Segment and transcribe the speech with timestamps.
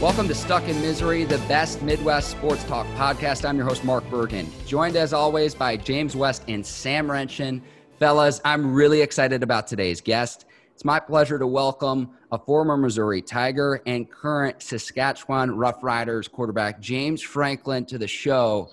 [0.00, 3.44] Welcome to Stuck in Misery, the best Midwest sports talk podcast.
[3.44, 7.60] I'm your host, Mark Bergen, joined as always by James West and Sam Renshin.
[7.98, 10.44] Fellas, I'm really excited about today's guest.
[10.72, 17.20] It's my pleasure to welcome a former Missouri Tiger and current Saskatchewan Roughriders quarterback, James
[17.20, 18.70] Franklin, to the show.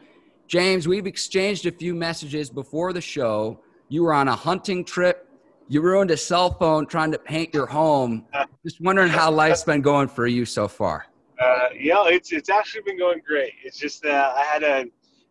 [0.48, 3.60] James, we've exchanged a few messages before the show.
[3.90, 5.28] You were on a hunting trip.
[5.70, 8.28] You ruined a cell phone trying to paint your home.
[8.64, 11.08] Just wondering how life's been going for you so far.
[11.40, 13.54] Uh, yeah, it's it's actually been going great.
[13.64, 14.86] It's just that I had a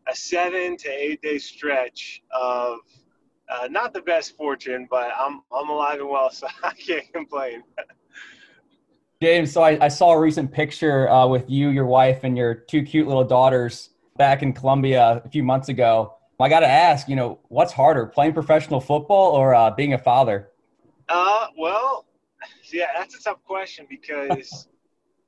[0.06, 2.78] a seven to eight day stretch of
[3.48, 7.62] uh, not the best fortune, but I'm I'm alive and well, so I can't complain.
[9.22, 12.52] James, so I, I, saw a recent picture uh, with you, your wife, and your
[12.52, 16.14] two cute little daughters back in Columbia a few months ago.
[16.40, 19.98] I got to ask, you know, what's harder, playing professional football or uh, being a
[19.98, 20.50] father?
[21.08, 22.04] Uh, well,
[22.70, 24.68] yeah, that's a tough question because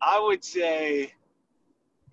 [0.01, 1.13] I would say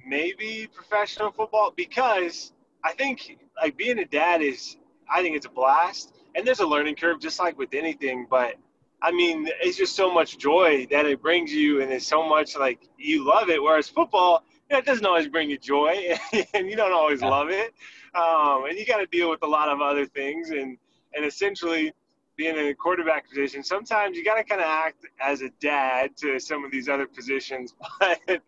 [0.05, 2.51] maybe professional football because
[2.83, 4.77] I think like being a dad is
[5.09, 6.13] I think it's a blast.
[6.35, 8.55] And there's a learning curve just like with anything but
[9.01, 12.57] I mean it's just so much joy that it brings you and it's so much
[12.57, 13.61] like you love it.
[13.61, 16.17] Whereas football you know, it doesn't always bring you joy
[16.53, 17.73] and you don't always love it.
[18.15, 20.77] Um, and you got to deal with a lot of other things and
[21.15, 21.93] and essentially
[22.35, 26.15] being in a quarterback position, sometimes you got to kind of act as a dad
[26.17, 27.73] to some of these other positions.
[27.99, 28.41] But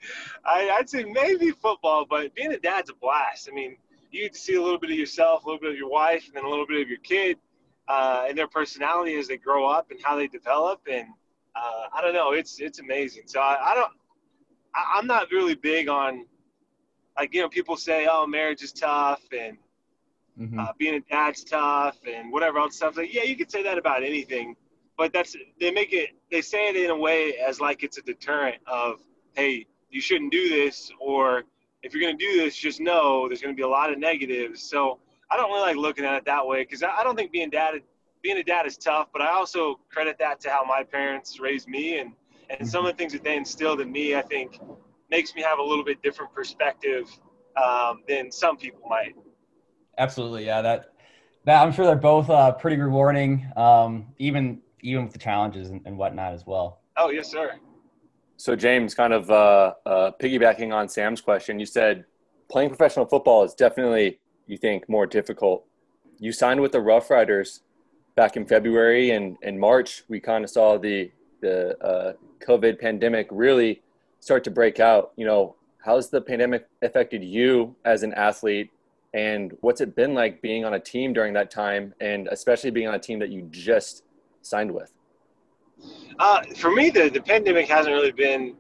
[0.46, 3.50] I, would say maybe football, but being a dad's a blast.
[3.52, 3.78] I mean,
[4.12, 6.28] you get to see a little bit of yourself, a little bit of your wife,
[6.28, 7.38] and then a little bit of your kid
[7.88, 10.82] uh, and their personality as they grow up and how they develop.
[10.92, 11.08] And
[11.56, 13.24] uh, I don't know, it's it's amazing.
[13.28, 13.92] So I, I don't,
[14.74, 16.26] I, I'm not really big on
[17.18, 19.58] like you know people say, oh, marriage is tough and
[20.40, 20.60] mm-hmm.
[20.60, 22.98] uh, being a dad's tough and whatever else stuff.
[22.98, 24.56] Like, yeah, you could say that about anything,
[24.98, 28.02] but that's they make it they say it in a way as like it's a
[28.02, 29.00] deterrent of
[29.36, 31.44] hey, you shouldn't do this, or
[31.84, 34.00] if you're going to do this, just know there's going to be a lot of
[34.00, 34.62] negatives.
[34.62, 37.50] So I don't really like looking at it that way because I don't think being
[37.50, 37.82] dad
[38.22, 41.68] being a dad is tough, but I also credit that to how my parents raised
[41.68, 42.12] me and
[42.50, 42.68] and mm-hmm.
[42.68, 44.16] some of the things that they instilled in me.
[44.16, 44.60] I think
[45.10, 47.10] makes me have a little bit different perspective
[47.62, 49.16] um, than some people might.
[49.98, 50.62] Absolutely, yeah.
[50.62, 50.92] That
[51.46, 55.82] that I'm sure they're both uh, pretty rewarding, um, even even with the challenges and,
[55.86, 56.82] and, whatnot as well.
[56.98, 57.54] Oh yes, sir.
[58.38, 62.06] So James, kind of uh, uh, piggybacking on Sam's question, you said
[62.50, 65.66] playing professional football is definitely you think more difficult.
[66.20, 67.62] You signed with the Roughriders
[68.16, 70.04] back in February and in March.
[70.08, 72.14] We kind of saw the the uh,
[72.46, 73.82] COVID pandemic really
[74.20, 75.12] start to break out.
[75.16, 78.72] You know, how's the pandemic affected you as an athlete
[79.16, 82.88] and what's it been like being on a team during that time and especially being
[82.88, 84.04] on a team that you just
[84.42, 84.92] signed with?
[86.20, 88.58] Uh, for me the, the pandemic hasn't really been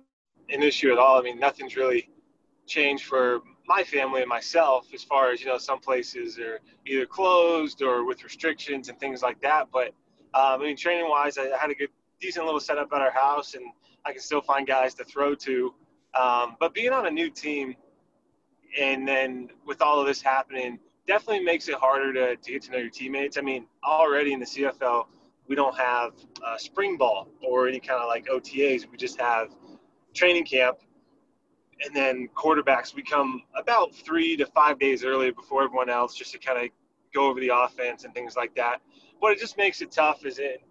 [0.49, 1.19] an issue at all.
[1.19, 2.09] I mean nothing's really
[2.67, 7.05] changed for my family and myself as far as you know some places are either
[7.05, 9.67] closed or with restrictions and things like that.
[9.73, 9.87] But
[10.33, 11.89] um, i mean training wise I, had a good
[12.22, 13.66] decent little setup at our house and
[14.05, 15.73] i can still find guys to throw to.
[16.13, 17.75] Um, but being on a new team
[18.79, 22.71] and then with all of this happening, definitely makes it harder to, to get to
[22.71, 23.37] know your teammates.
[23.37, 25.05] I mean, already in the CFL,
[25.47, 26.13] we don't have
[26.45, 28.89] uh, spring ball or any kind of like OTAs.
[28.89, 29.49] We just have
[30.13, 30.77] training camp,
[31.83, 36.31] and then quarterbacks we come about three to five days early before everyone else, just
[36.31, 36.69] to kind of
[37.13, 38.81] go over the offense and things like that.
[39.19, 40.63] What it just makes it tough is it,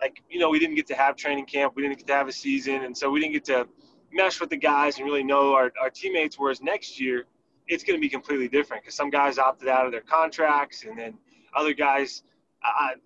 [0.00, 2.28] like you know, we didn't get to have training camp, we didn't get to have
[2.28, 3.66] a season, and so we didn't get to
[4.12, 6.38] mesh with the guys and really know our, our teammates.
[6.38, 7.26] Whereas next year,
[7.70, 10.98] it's going to be completely different because some guys opted out of their contracts, and
[10.98, 11.14] then
[11.54, 12.24] other guys,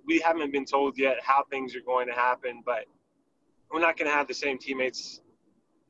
[0.07, 2.87] we haven't been told yet how things are going to happen, but
[3.71, 5.21] we're not going to have the same teammates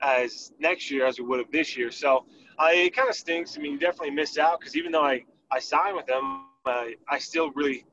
[0.03, 1.91] as next year as we would have this year.
[1.91, 2.27] So
[2.61, 3.57] it kind of stinks.
[3.57, 7.19] I mean, definitely miss out because even though I, I signed with them, uh, I
[7.19, 7.85] still really,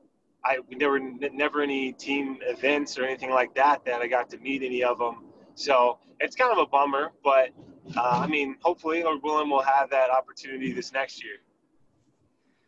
[0.44, 4.38] I there were never any team events or anything like that that I got to
[4.38, 5.24] meet any of them.
[5.54, 7.50] So it's kind of a bummer, but
[7.96, 11.36] uh, I mean, hopefully, Lord willing, we'll have that opportunity this next year.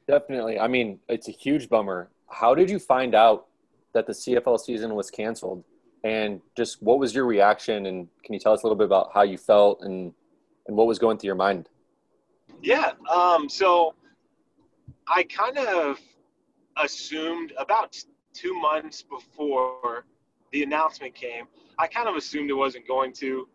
[0.08, 0.58] Definitely.
[0.58, 2.11] I mean, it's a huge bummer.
[2.28, 3.46] How did you find out
[3.93, 5.64] that the CFL season was canceled?
[6.02, 7.87] And just what was your reaction?
[7.87, 10.12] And can you tell us a little bit about how you felt and,
[10.66, 11.69] and what was going through your mind?
[12.62, 12.93] Yeah.
[13.10, 13.94] Um, so
[15.08, 15.99] I kind of
[16.76, 17.96] assumed about
[18.34, 20.05] two months before
[20.52, 21.46] the announcement came,
[21.78, 23.49] I kind of assumed it wasn't going to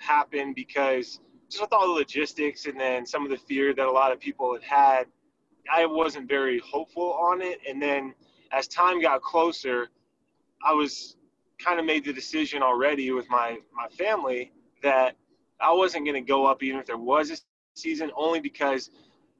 [0.00, 3.90] happen because just with all the logistics and then some of the fear that a
[3.90, 5.04] lot of people had had,
[5.72, 7.58] I wasn't very hopeful on it.
[7.68, 8.14] And then
[8.52, 9.88] as time got closer,
[10.64, 11.16] I was
[11.58, 14.52] kind of made the decision already with my, my family
[14.82, 15.16] that
[15.60, 17.36] I wasn't going to go up even if there was a
[17.74, 18.90] season, only because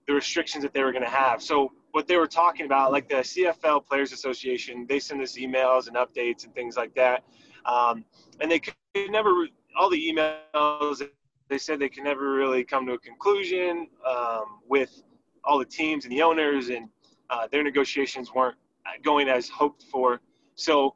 [0.07, 1.43] the restrictions that they were going to have.
[1.43, 5.89] So what they were talking about, like the CFL Players Association, they send us emails
[5.89, 7.25] and updates and things like that,
[7.65, 8.05] um,
[8.41, 8.75] and they could
[9.11, 11.03] never all the emails.
[11.49, 15.03] They said they can never really come to a conclusion um, with
[15.45, 16.89] all the teams and the owners, and
[17.29, 18.57] uh, their negotiations weren't
[19.03, 20.21] going as hoped for.
[20.55, 20.95] So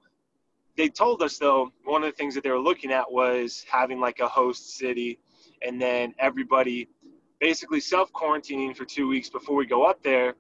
[0.77, 4.01] they told us though one of the things that they were looking at was having
[4.01, 5.19] like a host city,
[5.63, 6.89] and then everybody
[7.41, 10.35] basically self quarantining for two weeks before we go up there,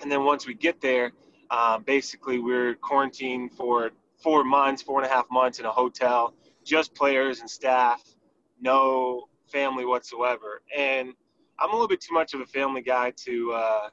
[0.00, 1.12] and then once we get there,
[1.50, 3.90] um, basically we're quarantined for
[4.22, 8.02] four months, four and a half months in a hotel, just players and staff,
[8.60, 10.62] no family whatsoever.
[10.76, 11.12] And
[11.58, 13.88] I'm a little bit too much of a family guy to uh,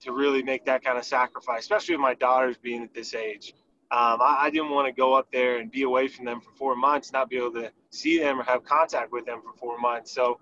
[0.00, 3.54] to really make that kind of sacrifice, especially with my daughters being at this age.
[3.90, 6.50] Um, I, I, didn't want to go up there and be away from them for
[6.52, 9.78] four months, not be able to see them or have contact with them for four
[9.78, 10.12] months.
[10.12, 10.38] So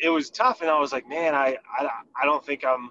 [0.00, 1.88] it was tough, and I was like, man, I, I,
[2.20, 2.90] I don't think I'm,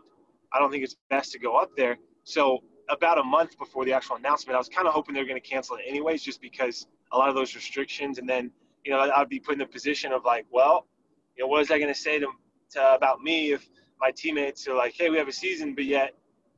[0.53, 1.97] I don't think it's best to go up there.
[2.24, 5.28] So about a month before the actual announcement, I was kind of hoping they were
[5.28, 8.52] going to cancel it anyways, just because a lot of those restrictions, and then
[8.84, 10.86] you know I'd be put in the position of like, well,
[11.36, 12.28] you know, what is that going to say to,
[12.72, 13.68] to about me if
[14.00, 16.14] my teammates are like, hey, we have a season, but yet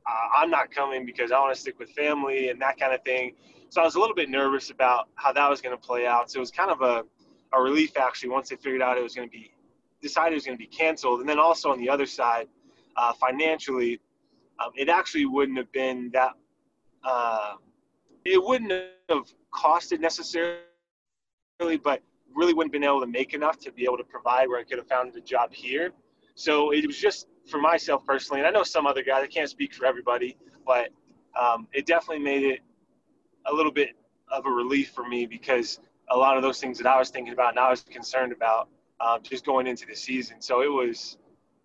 [0.06, 3.02] uh, I'm not coming because I want to stick with family and that kind of
[3.02, 3.34] thing.
[3.70, 6.30] So I was a little bit nervous about how that was going to play out.
[6.30, 7.04] So it was kind of a,
[7.52, 9.52] a relief actually once they figured out it was going to be
[10.00, 11.20] decided it was going to be canceled.
[11.20, 12.48] And then also on the other side,
[12.96, 14.00] uh, financially,
[14.58, 16.32] um, it actually wouldn't have been that.
[17.04, 17.54] Uh,
[18.24, 18.72] it wouldn't
[19.08, 20.58] have costed necessarily,
[21.82, 22.02] but
[22.34, 24.64] really wouldn't have been able to make enough to be able to provide where I
[24.64, 25.90] could have found a job here.
[26.34, 29.22] So it was just for myself personally, and I know some other guys.
[29.24, 30.90] I can't speak for everybody, but
[31.40, 32.60] um, it definitely made it
[33.46, 33.90] a little bit
[34.30, 37.32] of a relief for me because a lot of those things that I was thinking
[37.32, 38.68] about and I was concerned about
[39.00, 40.40] um, just going into the season.
[40.40, 41.18] So it was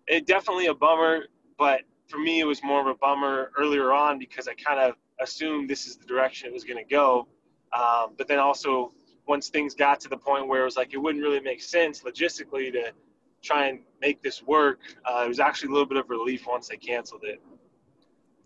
[0.06, 1.26] it definitely a bummer,
[1.58, 4.94] but for me it was more of a bummer earlier on because I kind of
[5.20, 7.28] assumed this is the direction it was going to go.
[7.72, 8.92] Um, but then also
[9.26, 12.02] once things got to the point where it was like it wouldn't really make sense
[12.02, 12.92] logistically to
[13.42, 16.68] try and make this work, uh, it was actually a little bit of relief once
[16.68, 17.40] they canceled it.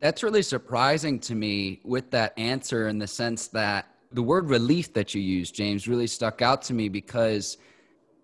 [0.00, 4.92] That's really surprising to me with that answer in the sense that the word relief
[4.94, 7.58] that you used, James, really stuck out to me because,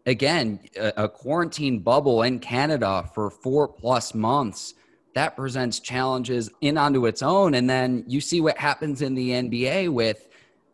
[0.07, 4.75] again, a, a quarantine bubble in Canada for four plus months
[5.15, 7.55] that presents challenges in onto its own.
[7.55, 10.29] And then you see what happens in the NBA with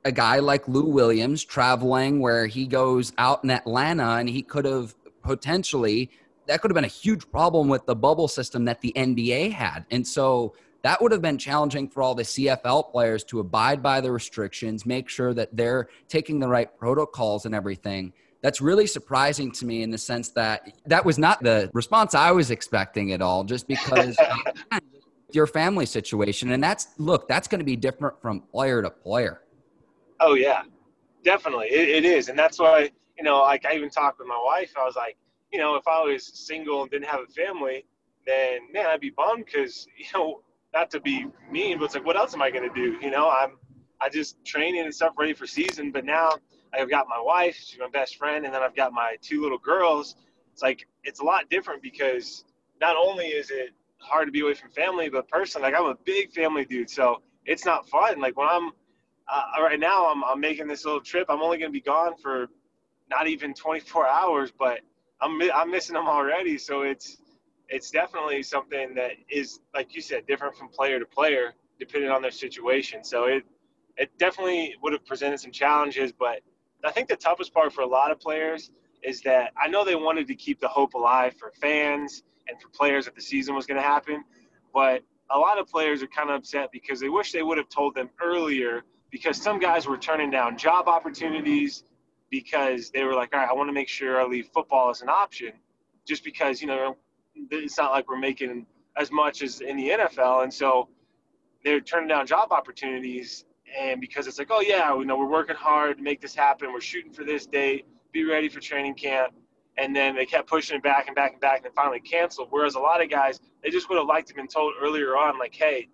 [0.04, 4.64] a guy like Lou Williams traveling where he goes out in Atlanta and he could
[4.64, 6.10] have potentially
[6.46, 9.84] that could have been a huge problem with the bubble system that the NBA had.
[9.92, 14.00] And so that would have been challenging for all the CFL players to abide by
[14.00, 18.12] the restrictions, make sure that they're taking the right protocols and everything.
[18.42, 22.31] That's really surprising to me in the sense that that was not the response I
[22.31, 24.16] was expecting at all, just because
[25.32, 26.52] your family situation.
[26.52, 29.42] And that's, look, that's going to be different from player to player.
[30.20, 30.62] Oh, yeah,
[31.22, 31.66] definitely.
[31.66, 32.28] it, it is.
[32.28, 32.90] And that's why
[33.20, 34.72] you know, like I even talked with my wife.
[34.81, 35.19] I was like,
[35.52, 37.84] you know, if I was single and didn't have a family,
[38.26, 40.40] then man, I'd be bummed because you know,
[40.72, 42.96] not to be mean, but it's like, what else am I gonna do?
[43.02, 43.58] You know, I'm
[44.00, 46.31] I just training and stuff ready for season, but now
[46.72, 49.58] I've got my wife, she's my best friend, and then I've got my two little
[49.58, 50.16] girls.
[50.52, 52.44] It's like it's a lot different because
[52.80, 55.97] not only is it hard to be away from family, but personally, like I'm a
[56.04, 58.21] big family dude, so it's not fun.
[58.21, 58.73] Like when I'm
[59.28, 61.26] uh, right now, I'm, I'm making this little trip.
[61.28, 62.49] I'm only going to be gone for
[63.09, 64.80] not even 24 hours, but
[65.21, 66.59] I'm I'm missing them already.
[66.59, 67.18] So it's
[67.68, 72.23] it's definitely something that is like you said, different from player to player depending on
[72.23, 73.04] their situation.
[73.04, 73.44] So it
[73.97, 76.40] it definitely would have presented some challenges, but
[76.84, 78.70] I think the toughest part for a lot of players
[79.02, 82.68] is that I know they wanted to keep the hope alive for fans and for
[82.68, 84.25] players that the season was going to happen,
[84.72, 87.68] but a lot of players are kind of upset because they wish they would have
[87.68, 91.84] told them earlier because some guys were turning down job opportunities
[92.30, 95.02] because they were like, all right, I want to make sure I leave football as
[95.02, 95.52] an option,
[96.06, 96.96] just because you know
[97.50, 100.88] it's not like we're making as much as in the NFL, and so
[101.64, 103.44] they're turning down job opportunities,
[103.78, 106.72] and because it's like, oh yeah, you know, we're working hard to make this happen,
[106.72, 109.32] we're shooting for this date, be ready for training camp,
[109.78, 112.48] and then they kept pushing it back and back and back, and finally canceled.
[112.50, 115.38] Whereas a lot of guys, they just would have liked to been told earlier on,
[115.38, 115.88] like, hey.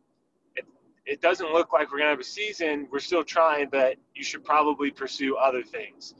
[0.57, 0.65] It,
[1.05, 2.89] it doesn't look like we're to have a season.
[2.91, 6.15] We're still trying, but you should probably pursue other things.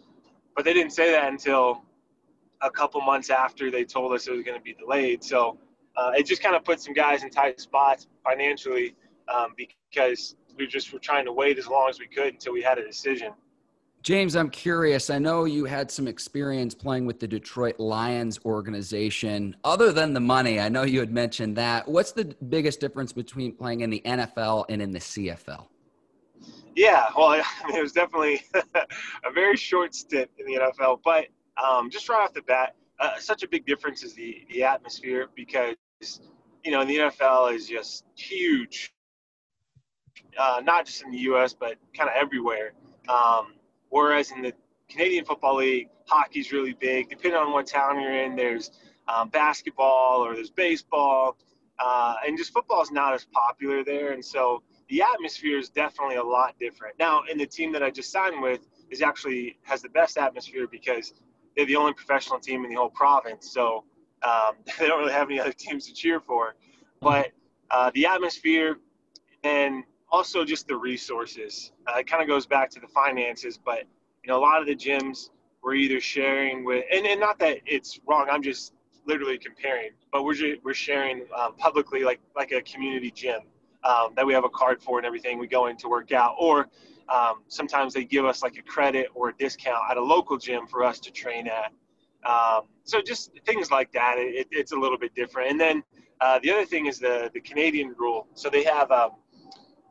[0.55, 1.83] But they didn't say that until
[2.63, 5.23] a couple months after they told us it was going to be delayed.
[5.23, 5.59] So
[5.97, 8.95] uh, it just kind of put some guys in tight spots financially
[9.33, 12.63] um, because we just were trying to wait as long as we could until we
[12.63, 13.33] had a decision.
[14.03, 15.11] James, I'm curious.
[15.11, 19.57] I know you had some experience playing with the Detroit Lions organization.
[19.65, 21.89] Other than the money, I know you had mentioned that.
[21.89, 25.67] What's the biggest difference between playing in the NFL and in the CFL?
[26.77, 31.27] Yeah, well, I mean, it was definitely a very short stint in the NFL, but
[31.57, 35.29] um, just right off the bat, uh, such a big difference is the the atmosphere
[35.35, 35.75] because
[36.65, 38.95] you know the NFL is just huge,
[40.39, 41.55] uh, not just in the U.S.
[41.55, 42.73] but kind of everywhere.
[43.09, 43.55] Um,
[43.89, 44.53] Whereas in the
[44.89, 47.09] Canadian Football League, hockey's really big.
[47.09, 48.71] Depending on what town you're in, there's
[49.09, 51.37] um, basketball or there's baseball,
[51.79, 54.13] uh, and just football is not as popular there.
[54.13, 56.99] And so the atmosphere is definitely a lot different.
[56.99, 60.69] Now, in the team that I just signed with, is actually has the best atmosphere
[60.71, 61.13] because
[61.57, 63.51] they're the only professional team in the whole province.
[63.53, 63.85] So
[64.23, 66.55] um, they don't really have any other teams to cheer for.
[67.01, 67.33] But
[67.71, 68.77] uh, the atmosphere
[69.43, 71.73] and also just the resources.
[71.87, 73.85] Uh, it kind of goes back to the finances, but
[74.23, 75.31] you know, a lot of the gyms
[75.63, 78.29] we're either sharing with, and, and not that it's wrong.
[78.31, 78.73] I'm just
[79.07, 83.41] literally comparing, but we're just, we're sharing um, publicly, like like a community gym
[83.85, 85.39] um, that we have a card for and everything.
[85.39, 86.69] We go in to work out, or
[87.09, 90.67] um, sometimes they give us like a credit or a discount at a local gym
[90.67, 91.73] for us to train at.
[92.29, 94.17] Um, so just things like that.
[94.19, 95.51] It, it's a little bit different.
[95.51, 95.85] And then
[96.21, 98.27] uh, the other thing is the the Canadian rule.
[98.35, 99.11] So they have um,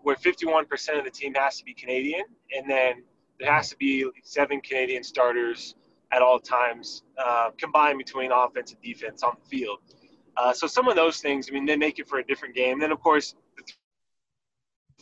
[0.06, 3.02] where 51% of the team has to be Canadian, and then
[3.40, 5.74] there has to be seven Canadian starters
[6.12, 9.80] at all times, uh, combined between offense and defense on the field.
[10.38, 12.80] Uh, so some of those things, I mean, they make it for a different game.
[12.80, 13.64] Then of course, the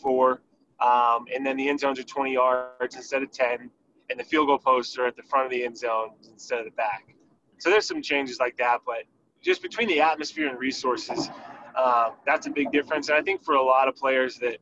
[0.02, 0.42] four,
[0.80, 3.70] um, and then the end zones are 20 yards instead of 10,
[4.10, 6.66] and the field goal posts are at the front of the end zone instead of
[6.66, 7.14] the back.
[7.58, 9.04] So there's some changes like that, but
[9.42, 11.30] just between the atmosphere and resources,
[11.76, 13.10] uh, that's a big difference.
[13.10, 14.60] And I think for a lot of players that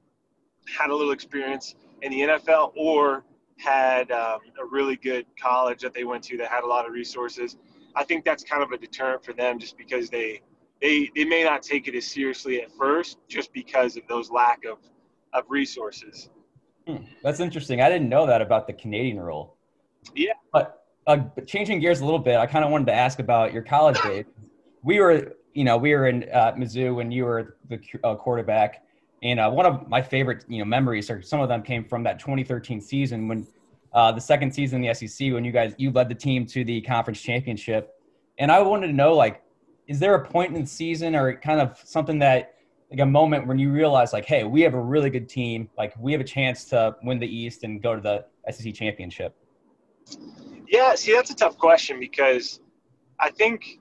[0.68, 3.24] had a little experience in the NFL or
[3.58, 6.94] had um, a really good college that they went to that had a lot of
[6.94, 7.58] resources.
[7.96, 10.42] I think that's kind of a deterrent for them just because they
[10.82, 14.66] they, they may not take it as seriously at first just because of those lack
[14.66, 14.80] of,
[15.34, 16.30] of resources.
[16.88, 17.82] Hmm, that's interesting.
[17.82, 19.56] I didn't know that about the Canadian rule.
[20.16, 20.34] Yeah.
[20.52, 23.62] But uh, changing gears a little bit, I kind of wanted to ask about your
[23.62, 24.26] college days.
[24.82, 28.84] We were, you know, we were in uh, Mizzou when you were the uh, quarterback.
[29.24, 32.04] And uh, one of my favorite, you know, memories, or some of them came from
[32.04, 33.46] that 2013 season when
[33.94, 36.64] uh, the second season in the SEC, when you guys you led the team to
[36.64, 38.00] the conference championship.
[38.38, 39.44] And I wanted to know, like,
[39.88, 42.56] is there a point in the season or kind of something that,
[42.90, 45.94] like, a moment when you realize, like, hey, we have a really good team, like,
[46.00, 49.36] we have a chance to win the East and go to the SEC championship?
[50.68, 52.62] Yeah, see, that's a tough question because
[53.20, 53.80] I think,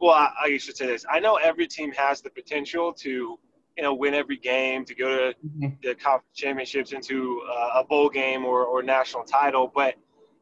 [0.00, 1.04] well, I, I should say this.
[1.08, 3.38] I know every team has the potential to
[3.76, 5.68] you know, win every game to go to mm-hmm.
[5.82, 9.70] the conference championships into uh, a bowl game or, or national title.
[9.74, 9.94] But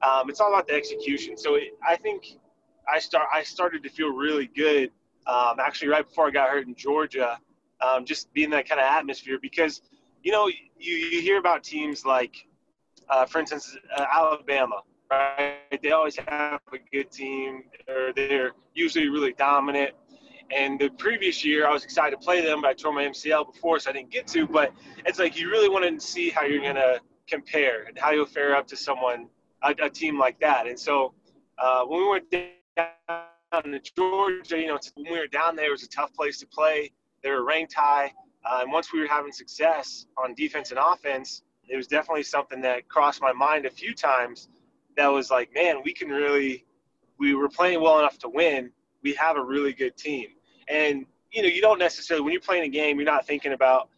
[0.02, 1.37] um, it's all about the execution.
[1.37, 2.25] So it, I think
[2.92, 4.90] I start I started to feel really good
[5.26, 7.38] um, actually right before I got hurt in Georgia,
[7.80, 9.82] um, just being that kind of atmosphere because
[10.22, 12.46] you know you, you hear about teams like,
[13.08, 14.82] uh, for instance, uh, Alabama.
[15.10, 19.92] Right, they always have a good team, or they're usually really dominant.
[20.54, 23.52] And the previous year, I was excited to play them, but I tore my MCL
[23.52, 24.47] before, so I didn't get to.
[24.47, 24.73] But
[25.07, 28.26] it's like you really want to see how you're going to compare and how you'll
[28.26, 29.28] fare up to someone,
[29.62, 30.66] a, a team like that.
[30.66, 31.14] And so
[31.59, 35.71] uh, when we went down to Georgia, you know, when we were down there, it
[35.71, 36.90] was a tough place to play.
[37.23, 38.12] They were ranked high.
[38.45, 42.61] Uh, and once we were having success on defense and offense, it was definitely something
[42.62, 44.49] that crossed my mind a few times.
[44.97, 46.64] That was like, man, we can really,
[47.19, 48.73] we were playing well enough to win.
[49.02, 50.28] We have a really good team.
[50.70, 53.88] And you know, you don't necessarily when you're playing a game, you're not thinking about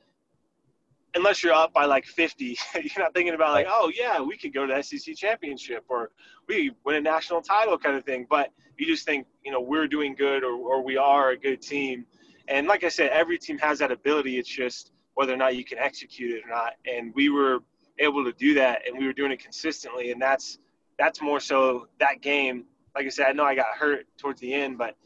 [1.15, 4.53] unless you're up by like 50, you're not thinking about like, oh yeah, we could
[4.53, 6.11] go to the SEC championship or
[6.49, 8.27] we win a national title kind of thing.
[8.29, 11.61] But you just think, you know, we're doing good or, or we are a good
[11.61, 12.07] team.
[12.49, 14.39] And like I said, every team has that ability.
[14.39, 16.75] It's just whether or not you can execute it or not.
[16.91, 17.59] And we were
[17.99, 20.11] able to do that and we were doing it consistently.
[20.11, 20.59] And that's,
[20.99, 22.65] that's more so that game.
[22.95, 24.97] Like I said, I know I got hurt towards the end, but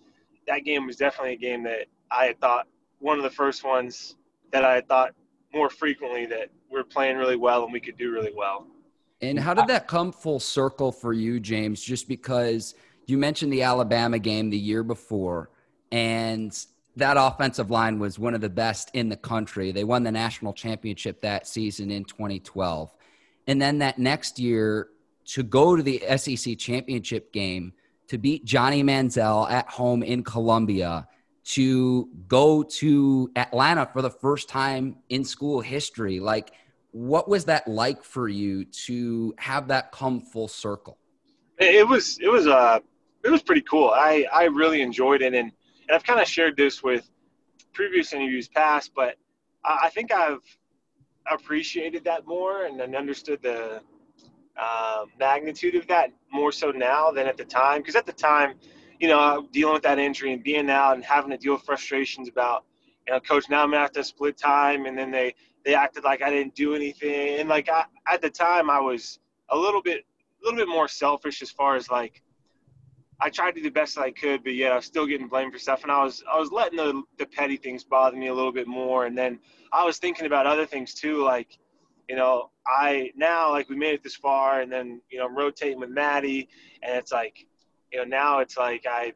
[0.47, 2.67] that game was definitely a game that I had thought
[2.99, 4.17] one of the first ones
[4.53, 5.15] that I had thought
[5.53, 8.67] more frequently that we are playing really well and we could do really well.
[9.23, 11.83] And how did that come full circle for you, James?
[11.83, 12.75] Just because
[13.07, 15.50] you mentioned the Alabama game the year before,
[15.91, 16.57] and
[16.97, 19.73] that offensive line was one of the best in the country.
[19.73, 22.95] They won the national championship that season in 2012.
[23.47, 24.88] And then that next year,
[25.26, 27.73] to go to the SEC championship game–
[28.09, 31.09] to beat Johnny Manziel at home in Columbia,
[31.45, 36.21] to go to Atlanta for the first time in school history.
[36.21, 36.53] Like,
[36.91, 40.99] what was that like for you to have that come full circle?
[41.59, 42.81] It was it was uh
[43.25, 43.91] it was pretty cool.
[43.95, 45.53] I I really enjoyed it, and
[45.89, 47.09] and I've kind of shared this with
[47.73, 49.17] previous interviews past, but
[49.65, 50.43] I think I've
[51.31, 53.83] appreciated that more and then understood the
[54.59, 57.81] uh, magnitude of that more so now than at the time.
[57.81, 58.55] Because at the time,
[58.99, 62.29] you know, dealing with that injury and being out and having to deal with frustrations
[62.29, 62.65] about,
[63.07, 65.35] you know, coach, now I'm gonna have to split time, and then they
[65.65, 69.19] they acted like I didn't do anything, and like I, at the time I was
[69.51, 70.05] a little bit
[70.43, 72.23] a little bit more selfish as far as like
[73.21, 75.53] I tried to do the best I could, but yet I was still getting blamed
[75.53, 78.35] for stuff, and I was I was letting the the petty things bother me a
[78.35, 79.39] little bit more, and then
[79.73, 81.59] I was thinking about other things too, like
[82.09, 85.37] you know I now like we made it this far, and then you know I'm
[85.37, 86.49] rotating with Maty,
[86.83, 87.47] and it's like
[87.93, 89.13] you know now it's like I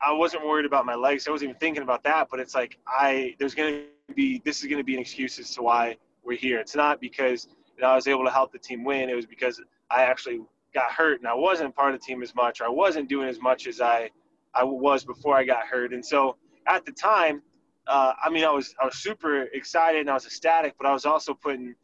[0.00, 2.78] I wasn't worried about my legs, I wasn't even thinking about that, but it's like
[2.86, 3.82] I there's gonna
[4.14, 6.58] be this is gonna be an excuse as to why we're here.
[6.58, 9.26] It's not because you know I was able to help the team win, it was
[9.26, 10.40] because I actually
[10.74, 13.28] got hurt and I wasn't part of the team as much, or I wasn't doing
[13.28, 14.10] as much as I
[14.54, 15.92] I was before I got hurt.
[15.92, 17.42] And so at the time,
[17.86, 20.92] uh, I mean, I was I was super excited and I was ecstatic, but I
[20.92, 21.74] was also putting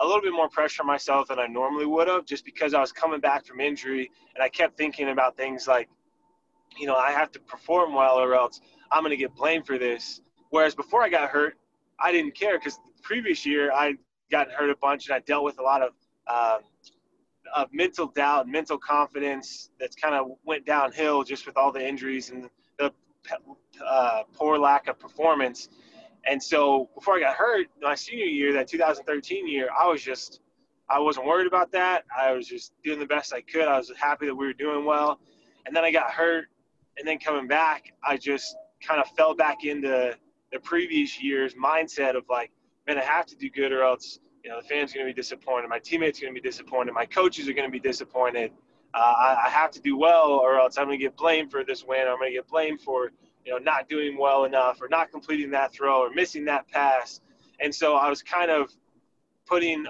[0.00, 2.80] a little bit more pressure on myself than I normally would have, just because I
[2.80, 5.88] was coming back from injury and I kept thinking about things like,
[6.78, 9.78] you know, I have to perform well or else I'm going to get blamed for
[9.78, 10.20] this.
[10.50, 11.56] Whereas before I got hurt,
[11.98, 13.94] I didn't care because the previous year I
[14.30, 15.90] got hurt a bunch and I dealt with a lot of
[16.26, 16.60] um,
[17.54, 22.30] of mental doubt, mental confidence that's kind of went downhill just with all the injuries
[22.30, 22.92] and the
[23.84, 25.68] uh, poor lack of performance.
[26.26, 30.40] And so before I got hurt, my senior year, that 2013 year, I was just,
[30.88, 32.04] I wasn't worried about that.
[32.16, 33.68] I was just doing the best I could.
[33.68, 35.20] I was happy that we were doing well.
[35.66, 36.46] And then I got hurt.
[36.98, 40.16] And then coming back, I just kind of fell back into
[40.52, 42.50] the previous year's mindset of like,
[42.86, 45.14] man, I have to do good or else you know, the fans are going to
[45.14, 45.68] be disappointed.
[45.68, 46.92] My teammates are going to be disappointed.
[46.92, 48.52] My coaches are going to be disappointed.
[48.94, 51.62] Uh, I, I, have to do well, or else I'm going to get blamed for
[51.62, 52.08] this win.
[52.08, 53.12] I'm going to get blamed for
[53.44, 57.20] you know not doing well enough, or not completing that throw, or missing that pass.
[57.60, 58.72] And so I was kind of
[59.46, 59.86] putting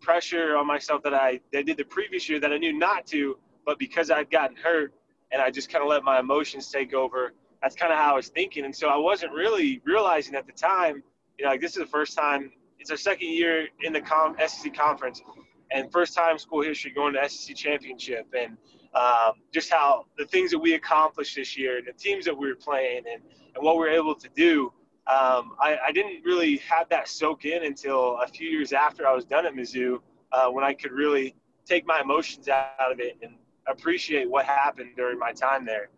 [0.00, 3.06] pressure on myself that I, that I did the previous year that I knew not
[3.08, 4.92] to, but because I'd gotten hurt
[5.32, 7.32] and I just kind of let my emotions take over.
[7.62, 10.52] That's kind of how I was thinking, and so I wasn't really realizing at the
[10.52, 11.02] time.
[11.38, 14.36] You know, like this is the first time it's our second year in the com-
[14.46, 15.22] SEC conference,
[15.70, 18.58] and first time school history going to SEC championship, and
[18.94, 22.48] um, just how the things that we accomplished this year, and the teams that we
[22.48, 23.22] were playing, and,
[23.54, 24.72] and what we were able to do.
[25.06, 29.12] Um, I, I, didn't really have that soak in until a few years after I
[29.12, 29.98] was done at Mizzou,
[30.32, 33.34] uh, when I could really take my emotions out of it and
[33.68, 35.90] appreciate what happened during my time there.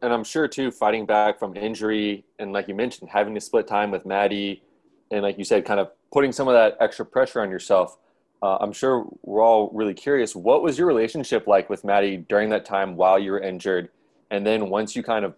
[0.00, 3.66] And I'm sure too, fighting back from injury and like you mentioned, having to split
[3.66, 4.62] time with Maty,
[5.10, 7.98] and like you said, kind of putting some of that extra pressure on yourself.
[8.42, 10.34] Uh, I'm sure we're all really curious.
[10.34, 13.90] What was your relationship like with Maty during that time while you were injured?
[14.32, 15.36] And then once you kind of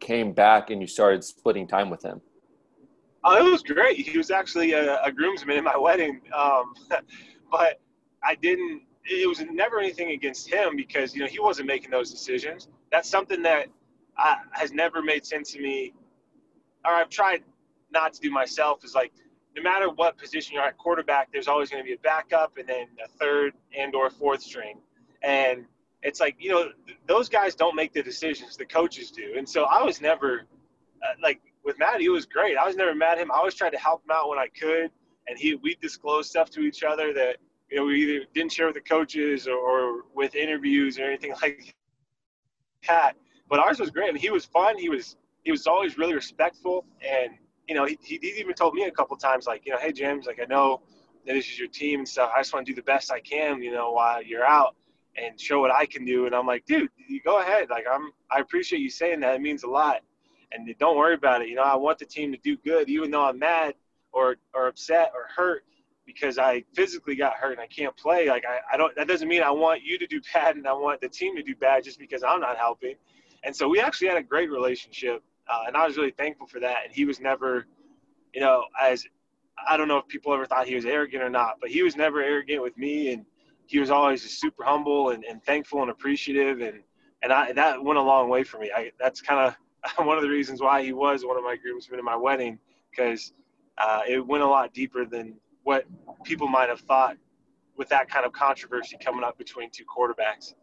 [0.00, 2.20] came back and you started splitting time with him?
[3.24, 3.96] Oh, it was great.
[3.96, 6.20] He was actually a, a groomsman in my wedding.
[6.36, 6.74] Um,
[7.50, 7.80] but
[8.22, 12.10] I didn't, it was never anything against him because, you know, he wasn't making those
[12.10, 12.68] decisions.
[12.90, 13.68] That's something that
[14.18, 15.94] I, has never made sense to me,
[16.84, 17.44] or I've tried
[17.90, 19.12] not to do myself, is like,
[19.56, 22.68] no matter what position you're at quarterback, there's always going to be a backup and
[22.68, 24.78] then a third and or fourth string.
[25.22, 25.66] And
[26.02, 26.70] it's like, you know,
[27.06, 29.34] those guys don't make the decisions, the coaches do.
[29.36, 30.46] And so I was never
[31.02, 32.56] uh, like with Maty, it was great.
[32.56, 33.30] I was never mad at him.
[33.30, 34.90] I always tried to help him out when I could.
[35.28, 37.36] And he, we disclosed stuff to each other that,
[37.70, 41.32] you know, we either didn't share with the coaches or, or with interviews or anything
[41.42, 41.74] like
[42.88, 43.14] that.
[43.48, 44.08] But ours was great.
[44.08, 44.76] I mean, he was fun.
[44.78, 47.32] He was, he was always really respectful and
[47.72, 50.26] you know, he, he even told me a couple times, like, you know, hey, James,
[50.26, 50.82] like, I know
[51.26, 52.30] that this is your team and stuff.
[52.36, 54.76] I just want to do the best I can, you know, while you're out
[55.16, 56.26] and show what I can do.
[56.26, 57.70] And I'm like, dude, you go ahead.
[57.70, 59.34] Like, I'm, I appreciate you saying that.
[59.34, 60.02] It means a lot.
[60.52, 61.48] And don't worry about it.
[61.48, 63.74] You know, I want the team to do good, even though I'm mad
[64.12, 65.64] or, or upset or hurt
[66.04, 68.28] because I physically got hurt and I can't play.
[68.28, 70.74] Like, I, I don't, that doesn't mean I want you to do bad and I
[70.74, 72.96] want the team to do bad just because I'm not helping.
[73.44, 76.60] And so we actually had a great relationship uh, and I was really thankful for
[76.60, 76.78] that.
[76.84, 77.66] And he was never,
[78.34, 79.04] you know, as
[79.68, 81.96] I don't know if people ever thought he was arrogant or not, but he was
[81.96, 83.24] never arrogant with me, and
[83.66, 86.82] he was always just super humble and, and thankful and appreciative, and
[87.22, 88.70] and I that went a long way for me.
[88.74, 89.56] I that's kind of
[90.06, 92.58] one of the reasons why he was one of my groomsmen in my wedding
[92.90, 93.32] because
[93.78, 95.84] uh, it went a lot deeper than what
[96.24, 97.16] people might have thought
[97.76, 100.54] with that kind of controversy coming up between two quarterbacks.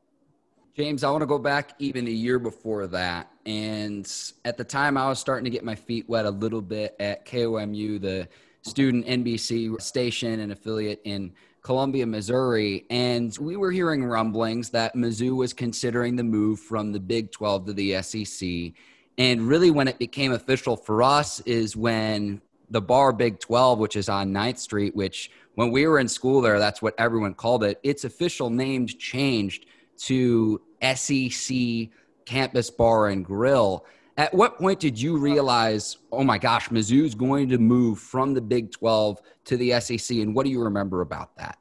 [0.75, 3.32] James, I want to go back even a year before that.
[3.45, 4.12] And
[4.45, 7.25] at the time, I was starting to get my feet wet a little bit at
[7.25, 7.99] KOMU.
[7.99, 8.27] The
[8.62, 12.86] student NBC station and affiliate in Columbia, Missouri.
[12.89, 17.67] And we were hearing rumblings that Mizzou was considering the move from the Big 12
[17.67, 18.73] to the SEC.
[19.17, 23.95] And really, when it became official for us, is when the bar Big 12, which
[23.95, 27.63] is on 9th Street, which when we were in school there, that's what everyone called
[27.63, 27.79] it.
[27.84, 29.65] Its official name changed
[29.99, 30.62] to
[30.95, 31.89] SEC
[32.25, 33.85] Campus Bar and Grill.
[34.17, 38.41] At what point did you realize, oh my gosh, Mizzou's going to move from the
[38.41, 40.17] Big 12 to the SEC?
[40.17, 41.57] And what do you remember about that?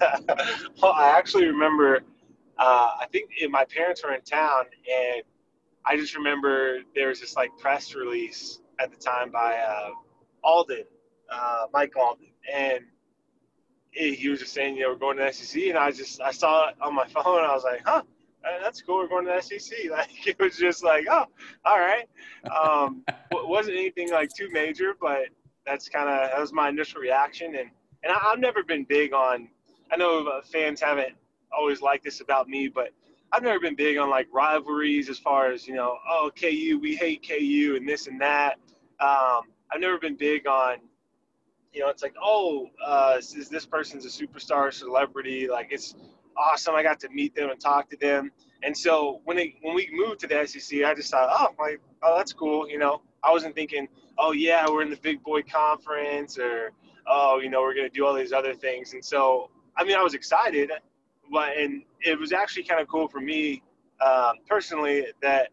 [0.82, 2.00] well, I actually remember,
[2.58, 5.22] uh, I think my parents were in town, and
[5.84, 9.90] I just remember there was this like press release at the time by uh,
[10.42, 10.84] Alden,
[11.30, 12.80] uh, Mike Alden, and
[13.94, 16.32] he was just saying, you know, we're going to the SEC, and I just I
[16.32, 18.02] saw it on my phone, and I was like, huh,
[18.62, 18.98] that's cool.
[18.98, 19.78] We're going to the SEC.
[19.90, 21.26] Like it was just like, oh,
[21.64, 22.08] all right.
[22.50, 25.26] Um, it wasn't anything like too major, but
[25.66, 27.70] that's kind of that was my initial reaction, and
[28.02, 29.48] and I, have never been big on.
[29.92, 31.14] I know uh, fans haven't
[31.56, 32.90] always liked this about me, but
[33.32, 35.98] I've never been big on like rivalries as far as you know.
[36.08, 38.54] Oh, KU, we hate KU, and this and that.
[39.00, 40.76] Um, I've never been big on,
[41.74, 45.48] you know, it's like, oh, uh, is this person's a superstar, celebrity?
[45.48, 45.94] Like it's
[46.36, 46.74] awesome.
[46.74, 48.30] I got to meet them and talk to them.
[48.62, 51.80] And so when they when we moved to the SEC, I just thought, oh, like,
[52.02, 52.68] oh, that's cool.
[52.68, 56.72] You know, I wasn't thinking, oh yeah, we're in the big boy conference, or
[57.06, 58.94] oh, you know, we're gonna do all these other things.
[58.94, 60.70] And so, I mean, I was excited,
[61.30, 63.62] but and it was actually kind of cool for me
[64.00, 65.48] um, personally that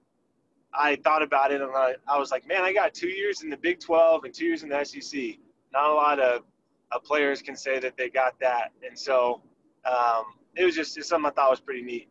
[0.73, 3.49] I thought about it and I, I was like, man, I got two years in
[3.49, 5.37] the Big 12 and two years in the SEC.
[5.73, 6.43] Not a lot of,
[6.91, 8.71] of players can say that they got that.
[8.87, 9.41] And so
[9.85, 10.23] um,
[10.55, 12.09] it was just something I thought was pretty neat.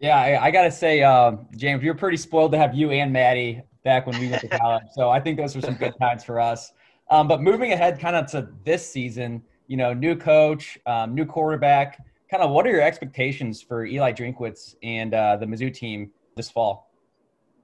[0.00, 2.90] Yeah, I, I got to say, uh, James, we were pretty spoiled to have you
[2.90, 4.84] and Maty back when we went to college.
[4.92, 6.72] so I think those were some good times for us.
[7.10, 11.24] Um, but moving ahead kind of to this season, you know, new coach, um, new
[11.24, 11.98] quarterback,
[12.30, 16.50] kind of what are your expectations for Eli Drinkwitz and uh, the Mizzou team this
[16.50, 16.90] fall?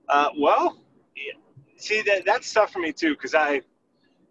[0.09, 0.79] Uh, well,
[1.77, 3.63] see that that's tough for me too because I,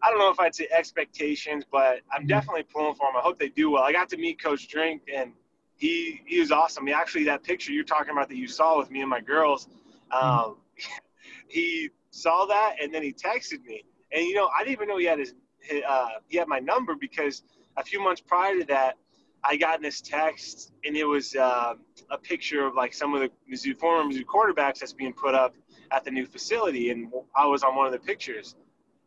[0.02, 2.28] I don't know if I'd say expectations, but I'm mm-hmm.
[2.28, 3.16] definitely pulling for them.
[3.18, 3.84] I hope they do well.
[3.84, 5.34] I got to meet Coach Drink and
[5.76, 6.88] he he was awesome.
[6.88, 9.68] He actually that picture you're talking about that you saw with me and my girls,
[10.12, 10.50] mm-hmm.
[10.50, 10.58] um,
[11.48, 13.84] he saw that and then he texted me.
[14.12, 16.60] And you know I didn't even know he had his, his uh, he had my
[16.60, 17.44] number because
[17.78, 18.98] a few months prior to that
[19.44, 21.76] I got this text and it was uh,
[22.10, 25.56] a picture of like some of the Mizzou, former Mizzou quarterbacks that's being put up
[25.92, 28.56] at the new facility, and I was on one of the pictures.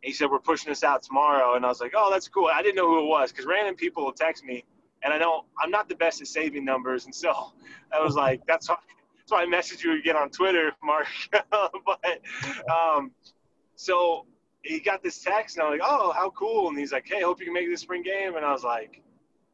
[0.01, 2.61] He said, "We're pushing this out tomorrow," and I was like, "Oh, that's cool." I
[2.61, 4.63] didn't know who it was because random people will text me,
[5.03, 5.45] and I don't.
[5.59, 7.53] I'm not the best at saving numbers, and so
[7.91, 8.77] I was like, "That's why."
[9.17, 11.05] That's why I messaged you again on Twitter, Mark.
[11.51, 12.21] but
[12.71, 13.11] um,
[13.75, 14.25] so
[14.63, 17.39] he got this text, and I'm like, "Oh, how cool!" And he's like, "Hey, hope
[17.39, 19.01] you can make this spring game." And I was like,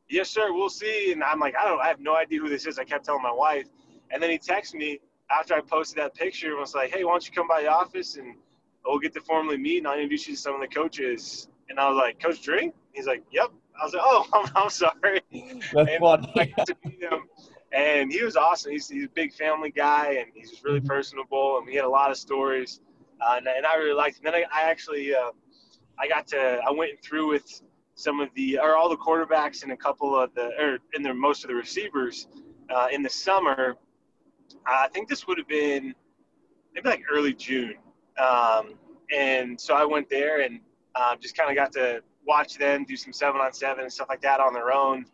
[0.09, 0.53] "Yes, sir.
[0.53, 1.81] We'll see." And I'm like, "I don't.
[1.81, 3.67] I have no idea who this is." I kept telling my wife,
[4.09, 7.11] and then he texted me after I posted that picture and was like, hey, why
[7.11, 8.35] don't you come by the office and
[8.87, 11.47] we'll get to formally meet and I'll introduce you to some of the coaches.
[11.69, 12.73] And I was like, Coach Drink?
[12.93, 13.51] He's like, yep.
[13.79, 15.21] I was like, oh, I'm, I'm sorry.
[15.31, 16.33] That's and funny.
[16.35, 17.23] I got to meet him.
[17.73, 18.71] And he was awesome.
[18.71, 20.87] He's, he's a big family guy and he's just really mm-hmm.
[20.87, 22.81] personable and we had a lot of stories.
[23.19, 24.23] Uh, and, and, I really liked him.
[24.25, 25.31] Then I, I actually, uh,
[25.99, 27.61] I got to, I went through with
[27.95, 31.13] some of the, or all the quarterbacks and a couple of the, or in the,
[31.13, 32.27] most of the receivers
[32.69, 33.75] uh, in the summer
[34.65, 35.93] I think this would have been
[36.73, 37.75] maybe like early June.
[38.17, 38.73] Um,
[39.15, 40.59] and so I went there and
[40.95, 44.09] uh, just kind of got to watch them do some seven on seven and stuff
[44.09, 45.05] like that on their own.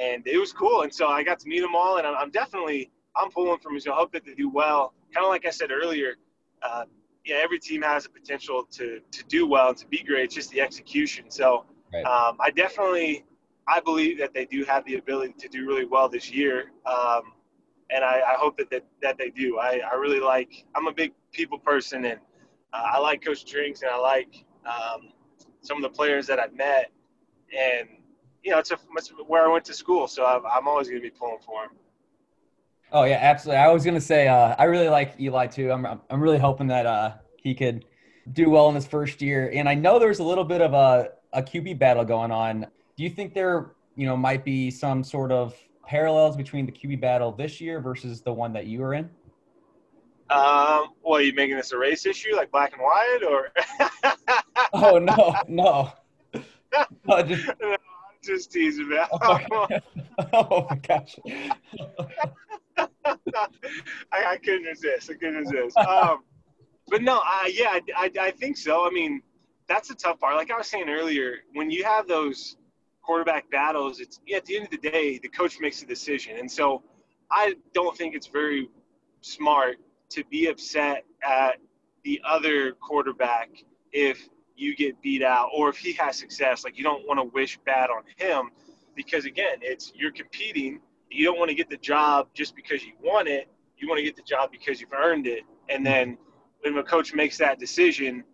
[0.00, 0.82] And it was cool.
[0.82, 1.98] And so I got to meet them all.
[1.98, 4.94] And I'm, I'm definitely, I'm pulling from so I hope that they do well.
[5.12, 6.14] Kind of like I said earlier,
[6.62, 6.84] uh,
[7.24, 10.24] yeah, every team has the potential to, to do well and to be great.
[10.24, 11.26] It's just the execution.
[11.30, 12.04] So right.
[12.04, 13.24] um, I definitely,
[13.68, 16.72] I believe that they do have the ability to do really well this year.
[16.86, 17.32] Um,
[17.90, 19.58] and I, I hope that, that that they do.
[19.58, 20.64] I, I really like.
[20.74, 22.18] I'm a big people person, and
[22.74, 25.10] I like Coach Drinks, and I like um,
[25.60, 26.90] some of the players that I've met,
[27.56, 27.88] and
[28.42, 31.00] you know, it's, a, it's where I went to school, so I'm, I'm always going
[31.00, 31.70] to be pulling for him.
[32.92, 33.60] Oh yeah, absolutely.
[33.60, 35.72] I was going to say uh, I really like Eli too.
[35.72, 37.86] I'm I'm really hoping that uh, he could
[38.32, 41.10] do well in his first year, and I know there's a little bit of a
[41.32, 42.66] a QB battle going on.
[42.96, 45.54] Do you think there, you know, might be some sort of
[45.86, 49.10] parallels between the QB battle this year versus the one that you were in?
[50.30, 53.50] Um, well, are you making this a race issue, like black and white, or?
[54.72, 55.92] oh no, no.
[57.06, 57.76] no just, no,
[58.22, 59.06] just teasing, man.
[59.12, 59.38] Oh,
[60.32, 61.16] oh my gosh.
[62.76, 62.88] I,
[64.12, 65.10] I, couldn't resist.
[65.10, 65.76] I couldn't resist.
[65.76, 66.24] Um,
[66.88, 68.86] but no, I, yeah, I, I, I think so.
[68.86, 69.20] I mean,
[69.68, 70.36] that's the tough part.
[70.36, 72.56] Like I was saying earlier, when you have those
[73.02, 76.38] quarterback battles, it's yeah, at the end of the day, the coach makes a decision.
[76.38, 76.82] And so
[77.30, 78.68] I don't think it's very
[79.20, 79.76] smart
[80.14, 81.56] to be upset at
[82.04, 83.50] the other quarterback
[83.92, 86.64] if you get beat out or if he has success.
[86.64, 88.50] Like you don't want to wish bad on him
[88.94, 90.80] because again, it's you're competing.
[91.10, 93.48] You don't want to get the job just because you want it.
[93.78, 95.42] You want to get the job because you've earned it.
[95.68, 96.18] And then
[96.60, 98.24] when a coach makes that decision,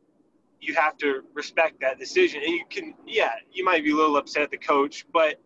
[0.61, 2.43] you have to respect that decision.
[2.45, 5.40] And you can, yeah, you might be a little upset at the coach, but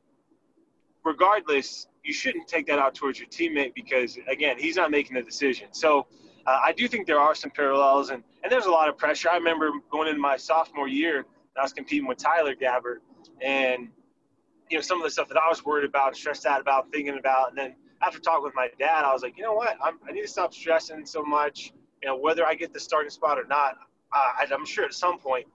[1.04, 5.22] regardless, you shouldn't take that out towards your teammate because, again, he's not making the
[5.22, 5.68] decision.
[5.72, 6.06] So
[6.46, 9.30] uh, I do think there are some parallels, and, and there's a lot of pressure.
[9.30, 11.24] I remember going into my sophomore year,
[11.56, 12.98] I was competing with Tyler Gabbert,
[13.40, 13.88] and
[14.70, 17.18] you know some of the stuff that I was worried about, stressed out about, thinking
[17.18, 19.98] about, and then after talking with my dad, I was like, you know what, I'm,
[20.08, 21.72] I need to stop stressing so much.
[22.02, 23.76] You know, whether I get the starting spot or not,
[24.12, 25.46] uh, I'm sure at some point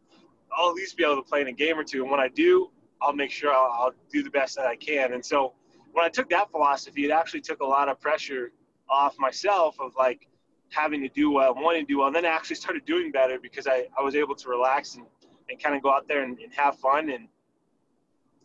[0.57, 2.01] I'll at least be able to play in a game or two.
[2.01, 2.71] And when I do,
[3.01, 5.13] I'll make sure I'll, I'll do the best that I can.
[5.13, 5.53] And so
[5.91, 8.51] when I took that philosophy, it actually took a lot of pressure
[8.89, 10.27] off myself of like
[10.71, 13.39] having to do well, wanting to do well, and then I actually started doing better
[13.39, 15.05] because I, I was able to relax and,
[15.49, 17.27] and kind of go out there and, and have fun and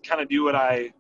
[0.03, 0.93] kind of do what I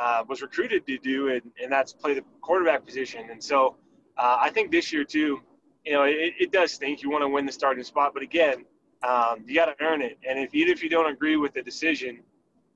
[0.00, 3.30] uh, was recruited to do, and, and that's play the quarterback position.
[3.30, 3.76] And so
[4.16, 5.40] uh, I think this year too,
[5.84, 7.02] you know, it, it does stink.
[7.02, 8.64] You want to win the starting spot, but again,
[9.02, 10.18] um, you got to earn it.
[10.28, 12.20] And if even if you don't agree with the decision,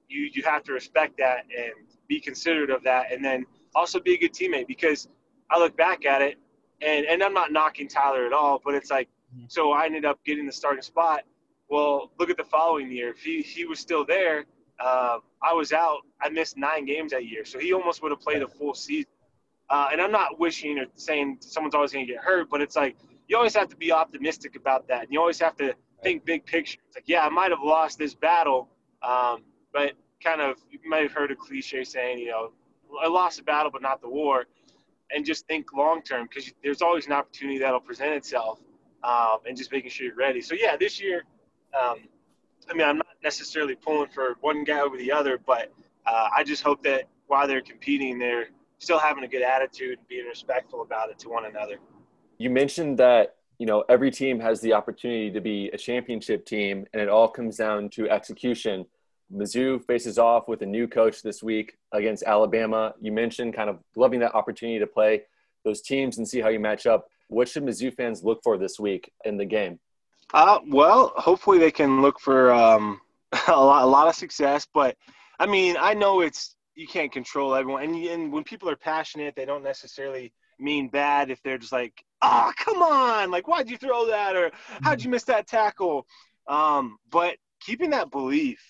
[0.08, 4.14] you you have to respect that and be considerate of that, and then also be
[4.14, 4.66] a good teammate.
[4.66, 5.08] Because
[5.50, 6.36] I look back at it,
[6.84, 9.46] and and I'm not knocking Tyler at all, but it's like, mm-hmm.
[9.48, 11.22] so I ended up getting the starting spot.
[11.68, 13.10] Well, look at the following year.
[13.10, 14.44] If he he was still there,
[14.78, 16.00] uh, I was out.
[16.20, 19.10] I missed nine games that year, so he almost would have played a full season.
[19.70, 22.76] Uh, and I'm not wishing or saying someone's always going to get hurt, but it's
[22.76, 22.96] like
[23.28, 25.04] you always have to be optimistic about that.
[25.04, 26.78] And you always have to think big picture.
[26.86, 28.68] It's like, yeah, I might have lost this battle,
[29.02, 29.42] um,
[29.72, 29.92] but
[30.22, 32.52] kind of you might have heard a cliche saying, you know,
[33.02, 34.44] I lost the battle, but not the war.
[35.10, 38.60] And just think long term because there's always an opportunity that'll present itself,
[39.02, 40.40] um, and just making sure you're ready.
[40.40, 41.24] So yeah, this year,
[41.78, 41.98] um,
[42.70, 45.72] I mean, I'm not necessarily pulling for one guy over the other, but
[46.06, 50.08] uh, I just hope that while they're competing, they're still having a good attitude and
[50.08, 51.76] being respectful about it to one another.
[52.38, 56.86] You mentioned that you know every team has the opportunity to be a championship team,
[56.92, 58.86] and it all comes down to execution.
[59.32, 62.94] Mizzou faces off with a new coach this week against Alabama.
[63.00, 65.22] You mentioned kind of loving that opportunity to play
[65.64, 67.08] those teams and see how you match up.
[67.28, 69.80] What should Mizzou fans look for this week in the game?
[70.32, 73.00] Uh, well, hopefully they can look for um,
[73.48, 74.66] a lot, a lot of success.
[74.72, 74.96] But
[75.38, 79.34] I mean, I know it's you can't control everyone, and, and when people are passionate,
[79.36, 83.76] they don't necessarily mean bad if they're just like, oh, come on, like why'd you
[83.76, 84.50] throw that, or
[84.82, 86.06] how'd you miss that tackle?
[86.46, 88.60] Um, but keeping that belief,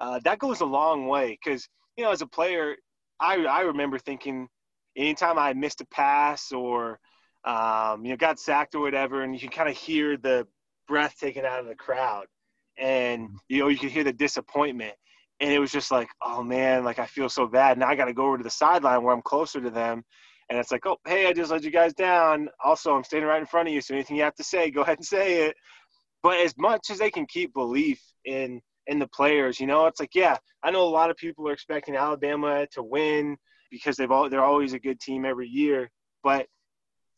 [0.00, 2.76] uh, that goes a long way because you know, as a player,
[3.20, 4.48] I I remember thinking
[4.96, 6.98] anytime I missed a pass or
[7.44, 10.46] um, you know got sacked or whatever, and you can kind of hear the
[10.86, 12.26] breath taken out of the crowd,
[12.76, 14.94] and you know you can hear the disappointment
[15.40, 17.78] and it was just like, oh man, like I feel so bad.
[17.78, 20.04] Now I got to go over to the sideline where I'm closer to them.
[20.50, 22.48] And it's like, oh, hey, I just let you guys down.
[22.64, 23.80] Also, I'm standing right in front of you.
[23.80, 25.56] So anything you have to say, go ahead and say it.
[26.22, 30.00] But as much as they can keep belief in in the players, you know, it's
[30.00, 33.36] like, yeah, I know a lot of people are expecting Alabama to win
[33.70, 35.90] because they've all they're always a good team every year.
[36.24, 36.46] But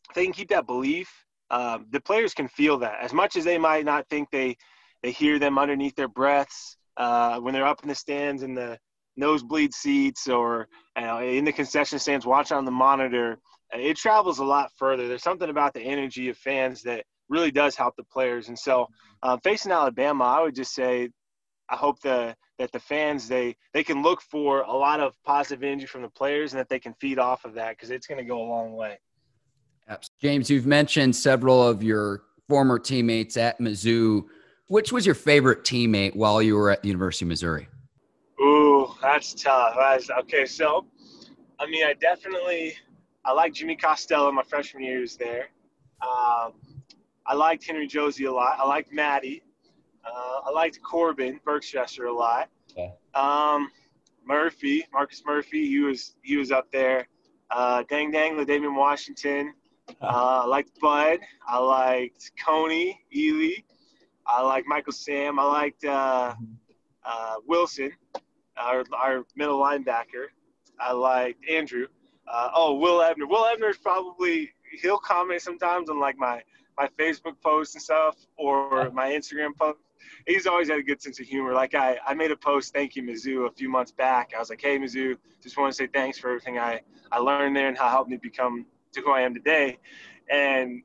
[0.09, 1.09] if they can keep that belief,
[1.49, 2.99] um, the players can feel that.
[3.01, 4.57] As much as they might not think they
[5.01, 8.77] they hear them underneath their breaths, uh, when they're up in the stands in the
[9.17, 13.39] nosebleed seats or in the concession stands watching on the monitor,
[13.71, 15.07] it travels a lot further.
[15.07, 18.49] There's something about the energy of fans that really does help the players.
[18.49, 18.87] And so,
[19.23, 21.09] uh, facing Alabama, I would just say,
[21.71, 25.63] I hope the that the fans they they can look for a lot of positive
[25.63, 28.19] energy from the players and that they can feed off of that because it's going
[28.19, 28.99] to go a long way.
[30.21, 34.25] James, you've mentioned several of your former teammates at Mizzou
[34.71, 37.67] which was your favorite teammate while you were at the University of Missouri?
[38.41, 39.75] Ooh, that's tough.
[39.77, 40.85] That's, okay, so
[41.59, 42.75] I mean, I definitely
[43.25, 44.31] I like Jimmy Costello.
[44.31, 45.49] My freshman year was there.
[46.01, 46.53] Um,
[47.27, 48.59] I liked Henry Josey a lot.
[48.59, 49.43] I liked Maty.
[50.05, 52.49] Uh, I liked Corbin Berkstresser a lot.
[52.71, 52.93] Okay.
[53.13, 53.71] Um,
[54.25, 57.07] Murphy, Marcus Murphy, he was he was up there.
[57.49, 59.53] Uh, Dang Dang, L'Damian Washington.
[60.01, 61.19] Uh, I liked Bud.
[61.45, 63.65] I liked Kony, Ealy.
[64.25, 65.37] I liked Michael Sam.
[65.37, 66.33] I liked uh,
[67.03, 67.91] uh, Wilson,
[68.55, 70.27] our, our middle linebacker.
[70.79, 71.87] I liked Andrew.
[72.25, 73.27] Uh, oh, Will Ebner.
[73.27, 76.41] Will Ebner is probably he'll comment sometimes on like my
[76.77, 79.79] my Facebook posts and stuff or my Instagram post.
[80.25, 81.53] He's always had a good sense of humor.
[81.53, 84.31] Like I, I made a post thank you Mizzou a few months back.
[84.35, 87.55] I was like, hey Mizzou, just want to say thanks for everything I, I learned
[87.55, 89.79] there and how it helped me become to who I am today.
[90.29, 90.83] And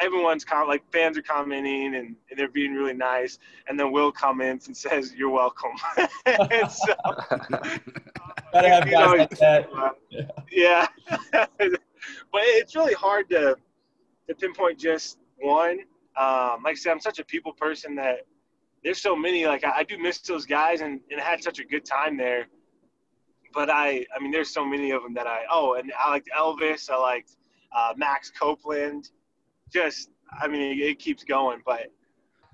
[0.00, 3.38] everyone's com- like fans are commenting and, and, they're being really nice.
[3.68, 5.72] And then Will comments and says, "You're welcome."
[6.26, 6.94] and so,
[8.52, 9.68] gotta have guys always, like that.
[9.72, 9.90] Uh,
[10.50, 10.86] yeah,
[11.32, 11.50] but
[12.32, 13.56] it's really hard to
[14.28, 15.80] to pinpoint just one.
[16.16, 18.26] Um, like I said, I'm such a people person that
[18.82, 19.46] there's so many.
[19.46, 22.16] Like I, I do miss those guys, and, and I had such a good time
[22.16, 22.46] there.
[23.52, 25.42] But I, I mean, there's so many of them that I.
[25.50, 26.90] Oh, and I liked Elvis.
[26.90, 27.36] I liked
[27.74, 29.10] uh, Max Copeland
[29.72, 31.60] just, I mean, it, it keeps going.
[31.64, 31.90] But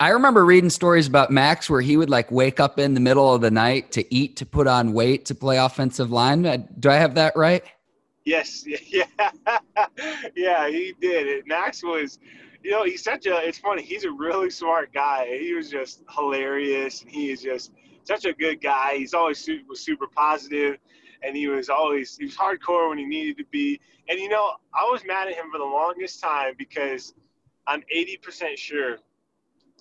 [0.01, 3.35] I remember reading stories about Max where he would like wake up in the middle
[3.35, 6.47] of the night to eat to put on weight to play offensive line.
[6.47, 7.63] Uh, do I have that right?
[8.25, 9.05] Yes, yeah,
[10.37, 11.47] yeah, he did.
[11.47, 12.19] Max was,
[12.63, 13.37] you know, he's such a.
[13.47, 13.83] It's funny.
[13.83, 15.39] He's a really smart guy.
[15.39, 17.73] He was just hilarious, and he is just
[18.05, 18.97] such a good guy.
[18.97, 20.77] He's always super, was super positive,
[21.23, 23.81] and he was always he was hardcore when he needed to be.
[24.09, 27.15] And you know, I was mad at him for the longest time because
[27.67, 28.99] I'm 80% sure.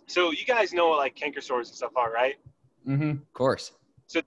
[0.08, 2.36] So you guys know what like canker sores and stuff are, right?
[2.88, 3.10] Mm-hmm.
[3.12, 3.72] Of course.
[4.08, 4.22] So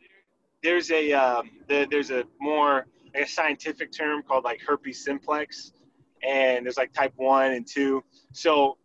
[0.62, 5.72] there's a um, the, there's a more like a scientific term called like herpes simplex,
[6.22, 8.02] and there's like type one and two.
[8.32, 8.78] So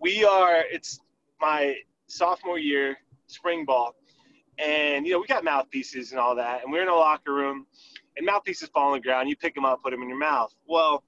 [0.00, 0.64] we are.
[0.70, 1.00] It's
[1.40, 3.94] my sophomore year spring ball,
[4.58, 7.66] and you know we got mouthpieces and all that, and we're in a locker room,
[8.16, 9.28] and mouthpieces fall on the ground.
[9.28, 10.52] You pick them up, put them in your mouth.
[10.66, 11.04] Well,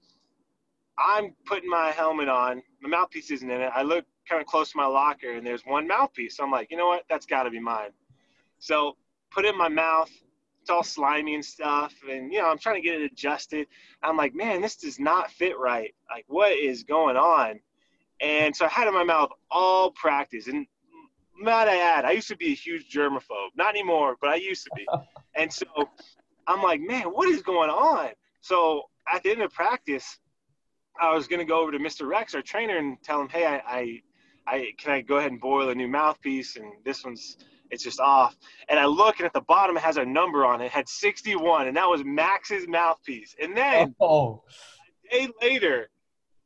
[0.98, 2.62] I'm putting my helmet on.
[2.80, 3.72] My mouthpiece isn't in it.
[3.74, 6.36] I look kind of close to my locker, and there's one mouthpiece.
[6.36, 7.04] So I'm like, you know what?
[7.10, 7.90] That's got to be mine.
[8.60, 8.96] So
[9.30, 10.10] put it in my mouth.
[10.60, 13.66] It's all slimy and stuff, and you know I'm trying to get it adjusted.
[14.02, 15.94] I'm like, man, this does not fit right.
[16.08, 17.60] Like, what is going on?
[18.20, 20.66] And so I had it in my mouth all practice, and
[21.40, 23.50] might I add, I used to be a huge germaphobe.
[23.56, 24.86] Not anymore, but I used to be.
[25.36, 25.64] And so
[26.48, 28.08] I'm like, man, what is going on?
[28.40, 30.18] So at the end of practice,
[31.00, 32.06] I was gonna go over to Mr.
[32.06, 34.02] Rex, our trainer, and tell him, hey, I, I,
[34.46, 37.36] I can I go ahead and boil a new mouthpiece, and this one's
[37.70, 38.36] it's just off.
[38.68, 40.66] And I look, and at the bottom it has a number on it.
[40.66, 43.36] it had 61, and that was Max's mouthpiece.
[43.40, 44.42] And then oh.
[45.10, 45.90] a day later,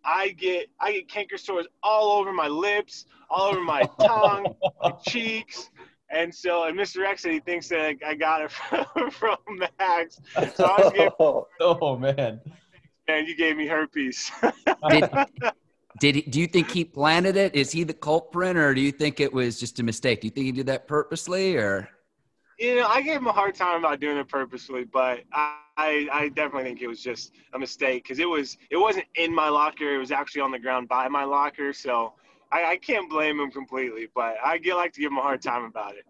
[0.05, 4.93] I get I get canker sores all over my lips, all over my tongue, my
[5.07, 5.71] cheeks.
[6.11, 7.03] And so, and Mr.
[7.03, 8.53] Rex said he thinks that I got it
[8.93, 9.39] from, from
[9.79, 10.21] Max.
[10.55, 12.41] So I was getting, oh man,
[13.09, 14.31] man, you gave me herpes.
[14.91, 15.11] did,
[15.99, 17.55] did he, do you think he planted it?
[17.55, 20.21] Is he the culprit, or do you think it was just a mistake?
[20.21, 21.89] Do you think he did that purposely, or?
[22.59, 26.09] You know, I gave him a hard time about doing it purposely, but I, I,
[26.13, 29.49] I definitely think it was just a mistake because it was it wasn't in my
[29.49, 31.73] locker; it was actually on the ground by my locker.
[31.73, 32.15] So
[32.53, 35.43] I, I can't blame him completely, but I get like to give him a hard
[35.43, 36.05] time about it.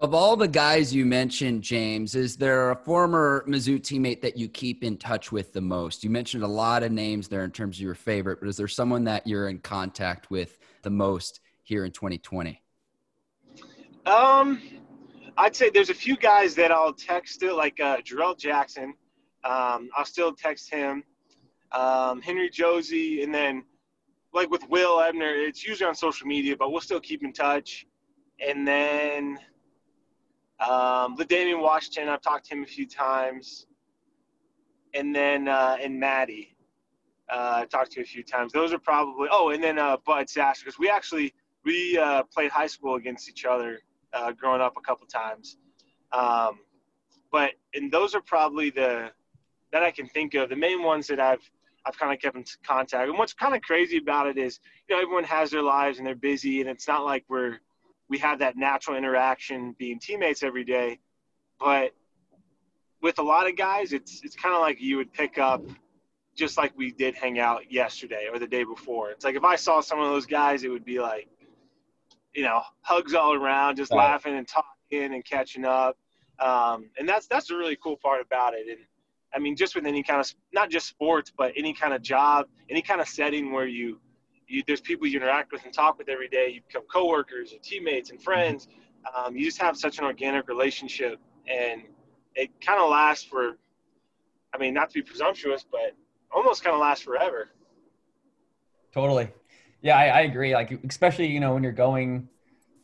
[0.00, 4.48] Of all the guys you mentioned, James, is there a former Mizzou teammate that you
[4.48, 6.04] keep in touch with the most?
[6.04, 8.68] You mentioned a lot of names there in terms of your favorite, but is there
[8.68, 12.62] someone that you're in contact with the most here in 2020?
[14.06, 14.62] Um,
[15.38, 18.94] I'd say there's a few guys that I'll text still, like uh, Jerrell Jackson.
[19.44, 21.04] Um, I'll still text him.
[21.70, 23.62] Um, Henry Josey, and then
[24.34, 27.86] like with Will Ebner, it's usually on social media, but we'll still keep in touch.
[28.44, 29.38] And then
[30.58, 33.66] um, Damian Washington, I've talked to him a few times.
[34.92, 36.56] And then uh, and Maty,
[37.32, 38.52] uh, I talked to a few times.
[38.52, 41.32] Those are probably oh, and then uh, Bud Sasser because we actually
[41.64, 43.78] we uh, played high school against each other
[44.12, 45.56] uh, growing up a couple times.
[46.12, 46.58] Um,
[47.30, 49.10] but and those are probably the
[49.72, 51.42] that I can think of the main ones that I've
[51.84, 53.08] I've kind of kept in contact.
[53.08, 56.06] And what's kind of crazy about it is, you know, everyone has their lives and
[56.06, 57.58] they're busy, and it's not like we're
[58.08, 60.98] we have that natural interaction being teammates every day.
[61.60, 61.92] But
[63.02, 65.62] with a lot of guys, it's it's kind of like you would pick up
[66.34, 69.10] just like we did hang out yesterday or the day before.
[69.10, 71.28] It's like if I saw some of those guys, it would be like,
[72.38, 73.98] you know, hugs all around, just right.
[73.98, 75.98] laughing and talking and catching up.
[76.38, 78.68] Um, and that's that's the really cool part about it.
[78.68, 78.78] And
[79.34, 82.46] I mean, just with any kind of not just sports, but any kind of job,
[82.70, 83.98] any kind of setting where you,
[84.46, 86.50] you there's people you interact with and talk with every day.
[86.54, 88.68] You become coworkers, or teammates, and friends.
[89.16, 91.18] Um, you just have such an organic relationship,
[91.48, 91.82] and
[92.36, 93.58] it kind of lasts for.
[94.54, 95.96] I mean, not to be presumptuous, but
[96.32, 97.48] almost kind of lasts forever.
[98.92, 99.28] Totally,
[99.82, 100.54] yeah, I, I agree.
[100.54, 102.28] Like, especially you know when you're going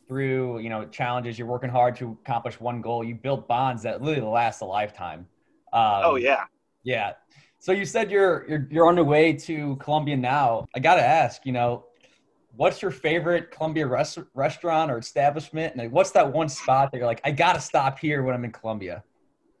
[0.07, 3.03] through you know challenges, you're working hard to accomplish one goal.
[3.03, 5.27] You build bonds that literally last a lifetime.
[5.73, 6.45] Um, oh yeah,
[6.83, 7.13] yeah.
[7.59, 10.65] So you said you're you're you're on the way to Columbia now.
[10.75, 11.85] I got to ask, you know,
[12.55, 15.73] what's your favorite Columbia res- restaurant or establishment?
[15.73, 18.45] And like, what's that one spot that you're like, I gotta stop here when I'm
[18.45, 19.03] in Columbia?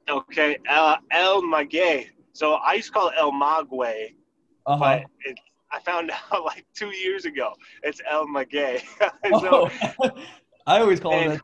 [0.07, 2.09] Okay, uh, El Maguey.
[2.33, 4.15] So I used to call it El Maguey,
[4.65, 4.79] Uh-huh.
[4.79, 5.37] but it,
[5.75, 7.53] I found out like two years ago
[7.83, 8.81] it's El Maguey.
[9.33, 9.69] Oh,
[10.01, 10.09] so,
[10.67, 11.41] I always call it and-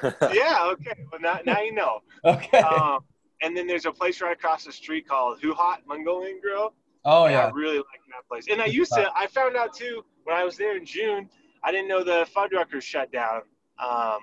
[0.00, 0.36] that too.
[0.38, 1.04] yeah, okay.
[1.10, 2.00] Well, now, now you know.
[2.24, 2.58] Okay.
[2.58, 3.00] Um,
[3.42, 6.74] and then there's a place right across the street called HuHot Mongolian Grill.
[7.04, 7.46] oh yeah.
[7.46, 8.46] I really like that place.
[8.50, 11.28] And I used to, I found out too when I was there in June,
[11.64, 13.42] I didn't know the Fuddruckers shut down.
[13.78, 14.18] Um,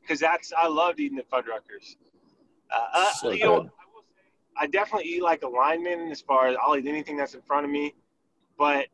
[0.00, 1.96] because that's, I loved eating the Fuddruckers.
[2.74, 4.22] Uh, uh, So you know, I, will say,
[4.56, 7.64] I definitely eat like a lineman as far as I'll eat anything that's in front
[7.66, 7.94] of me.
[8.60, 8.88] But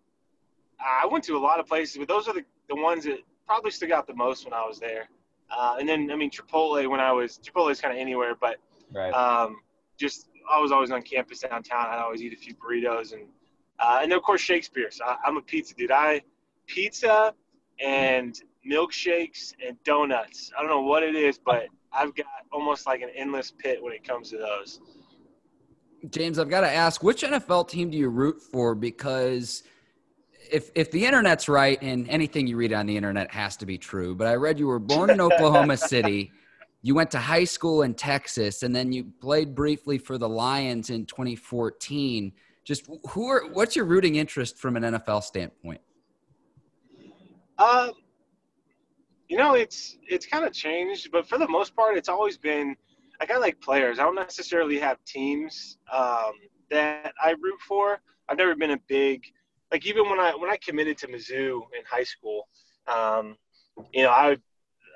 [0.81, 3.73] I went to a lot of places, but those are the, the ones that probably
[3.73, 5.09] stuck out the most when I was there.
[5.51, 8.57] Uh, and then, I mean, Chipotle when I was, Chipotle is kind of anywhere, but
[8.93, 9.13] Right.
[9.13, 9.57] um,
[9.99, 11.87] just I was always on campus downtown.
[11.89, 13.25] I'd always eat a few burritos and
[13.81, 15.01] uh, and of course Shakespeare's.
[15.05, 15.91] I, I'm a pizza dude.
[15.91, 16.23] I
[16.69, 17.35] pizza
[17.81, 18.41] and
[18.71, 20.53] milkshakes and donuts.
[20.57, 23.93] I don't know what it is, but I've got almost like an endless pit when
[23.93, 24.81] it comes to those.
[26.11, 28.75] James, I've got to ask, which NFL team do you root for?
[28.75, 29.63] Because
[30.51, 33.79] if if the internet's right and anything you read on the internet has to be
[33.79, 36.31] true, but I read you were born in Oklahoma City,
[36.83, 40.91] you went to high school in Texas, and then you played briefly for the Lions
[40.91, 42.33] in 2014.
[42.65, 45.81] Just who are what's your rooting interest from an NFL standpoint?
[47.59, 47.91] Uh,
[49.29, 52.77] you know, it's it's kind of changed, but for the most part, it's always been.
[53.21, 53.99] I kind of like players.
[53.99, 56.33] I don't necessarily have teams um,
[56.71, 57.99] that I root for.
[58.29, 59.23] I've never been a big
[59.73, 62.49] like even when I when I committed to Mizzou in high school.
[62.87, 63.37] Um,
[63.93, 64.37] you know, I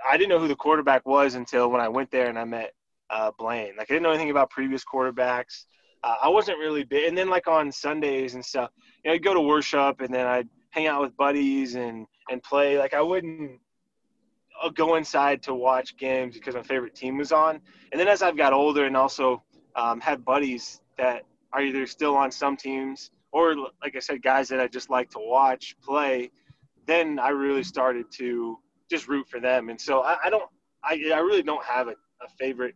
[0.08, 2.72] I didn't know who the quarterback was until when I went there and I met
[3.10, 3.74] uh, Blaine.
[3.76, 5.64] Like I didn't know anything about previous quarterbacks.
[6.02, 7.08] Uh, I wasn't really big.
[7.08, 8.70] And then like on Sundays and stuff,
[9.04, 12.42] you know, I'd go to worship and then I'd hang out with buddies and and
[12.42, 12.78] play.
[12.78, 13.60] Like I wouldn't
[14.62, 17.60] uh, go inside to watch games because my favorite team was on.
[17.92, 19.42] And then as I've got older and also
[19.76, 24.48] um, had buddies that are either still on some teams or like I said, guys
[24.48, 26.30] that I just like to watch play,
[26.86, 28.58] then I really started to
[28.90, 29.68] just root for them.
[29.68, 30.50] And so I, I don't,
[30.82, 32.74] I, I really don't have a, a favorite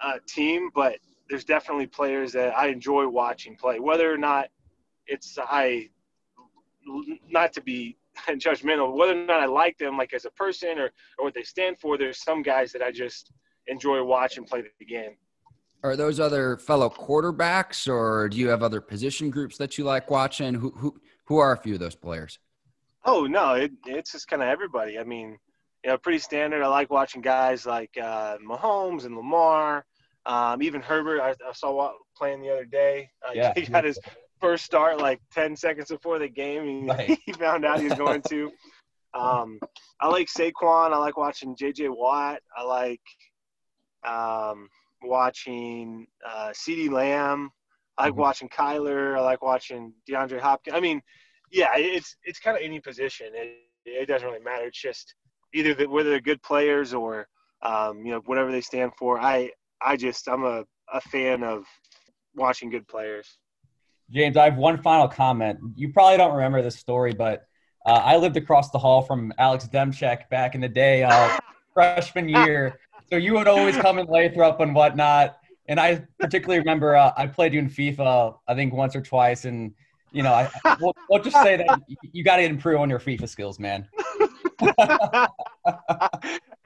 [0.00, 0.96] uh, team, but
[1.28, 4.48] there's definitely players that I enjoy watching play, whether or not
[5.06, 5.88] it's I,
[7.30, 7.96] not to be
[8.28, 11.42] judgmental, whether or not I like them like as a person or, or what they
[11.42, 11.96] stand for.
[11.98, 13.32] There's some guys that I just
[13.66, 15.16] enjoy watching play the game.
[15.84, 20.10] Are those other fellow quarterbacks, or do you have other position groups that you like
[20.10, 20.54] watching?
[20.54, 22.38] Who who who are a few of those players?
[23.04, 24.98] Oh no, it, it's just kind of everybody.
[24.98, 25.38] I mean,
[25.84, 26.62] you know, pretty standard.
[26.62, 29.84] I like watching guys like uh, Mahomes and Lamar,
[30.24, 31.20] um, even Herbert.
[31.20, 33.10] I, I saw playing the other day.
[33.26, 33.52] Uh, Yeah.
[33.56, 33.98] he got his
[34.42, 36.66] first start like ten seconds before the game.
[36.66, 37.18] He, Right.
[37.24, 38.50] he found out he was going to.
[39.14, 39.58] Um,
[40.00, 40.92] I like Saquon.
[40.92, 41.88] I like watching J.J.
[41.88, 42.40] Watt.
[42.56, 43.00] I like
[44.04, 44.68] um,
[45.02, 47.50] watching uh, CeeDee Lamb.
[47.98, 48.18] I like Mhm.
[48.18, 49.16] watching Kyler.
[49.16, 50.74] I like watching DeAndre Hopkins.
[50.76, 51.02] I mean,
[51.50, 53.28] yeah, it's it's kind of any position.
[53.34, 54.64] It, it doesn't really matter.
[54.66, 55.14] It's just
[55.52, 57.28] either that whether they're good players or
[57.62, 59.20] um, you know whatever they stand for.
[59.20, 61.64] I I just I'm a, a fan of
[62.34, 63.38] watching good players.
[64.10, 65.58] James, I have one final comment.
[65.74, 67.46] You probably don't remember this story, but
[67.86, 71.38] uh, I lived across the hall from Alex Demchek back in the day, uh,
[71.74, 72.78] freshman year.
[73.10, 75.36] So you would always come through up and whatnot.
[75.66, 79.44] And I particularly remember uh, I played you in FIFA, I think once or twice,
[79.44, 79.72] and
[80.12, 80.50] you know, I,
[80.80, 83.88] we'll, we'll just say that you, you got to improve on your FIFA skills, man.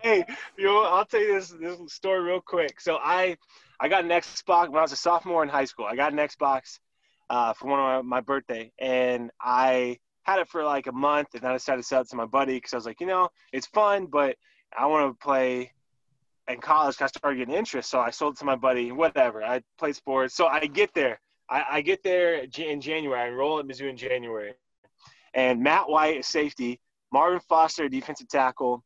[0.03, 0.25] hey,
[0.57, 2.81] you know, I'll tell you this this story real quick.
[2.81, 3.37] So I
[3.79, 5.87] I got an Xbox when I was a sophomore in high school.
[5.87, 6.79] I got an Xbox
[7.31, 11.29] uh, for one of my, my birthday, and I had it for like a month,
[11.35, 13.07] and then I decided to sell it to my buddy because I was like, you
[13.07, 14.37] know, it's fun, but
[14.77, 15.73] I want to play
[16.49, 16.97] in college.
[17.01, 18.93] I started getting interest, so I sold it to my buddy.
[18.93, 20.35] Whatever, I played sports.
[20.35, 21.21] So I get there.
[21.49, 23.21] I, I get there in January.
[23.21, 24.55] I enroll at Mizzou in January,
[25.35, 26.81] and Matt White is safety.
[27.13, 28.83] Marvin Foster, defensive tackle,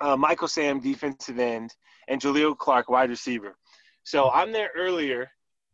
[0.00, 1.74] uh, Michael Sam, defensive end,
[2.08, 3.56] and Jaleel Clark, wide receiver.
[4.04, 5.30] So I'm there earlier.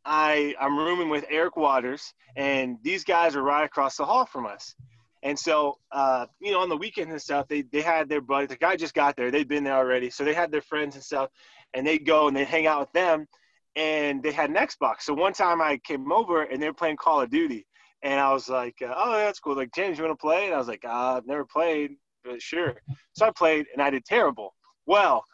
[0.06, 4.46] I, I'm rooming with Eric Waters, and these guys are right across the hall from
[4.46, 4.74] us.
[5.22, 8.46] And so, uh, you know, on the weekends and stuff, they, they had their buddy.
[8.46, 9.32] The guy just got there.
[9.32, 10.08] They'd been there already.
[10.08, 11.30] So they had their friends and stuff,
[11.74, 13.26] and they'd go and they'd hang out with them.
[13.74, 15.02] And they had an Xbox.
[15.02, 17.66] So one time I came over, and they were playing Call of Duty.
[18.02, 19.56] And I was like, uh, oh, that's cool.
[19.56, 20.46] Like, James, you want to play?
[20.46, 22.76] And I was like, uh, I've never played, but sure.
[23.14, 24.54] So I played, and I did terrible.
[24.86, 25.24] Well,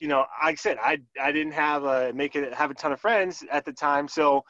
[0.00, 2.92] you know, like I said, I I didn't have a make it have a ton
[2.92, 4.08] of friends at the time.
[4.08, 4.42] So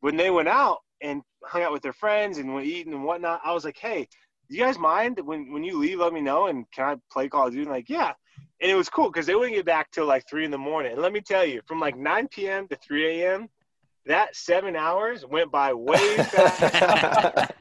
[0.00, 3.40] when they went out and hung out with their friends and went eating and whatnot,
[3.44, 4.08] I was like, hey,
[4.48, 5.98] you guys mind when when you leave?
[5.98, 7.68] Let me know, and can I play Call of Duty?
[7.68, 8.12] like, yeah.
[8.60, 10.92] And it was cool because they wouldn't get back till like three in the morning.
[10.92, 12.68] And let me tell you, from like 9 p.m.
[12.68, 13.48] to 3 a.m.,
[14.06, 17.52] that seven hours went by way fast.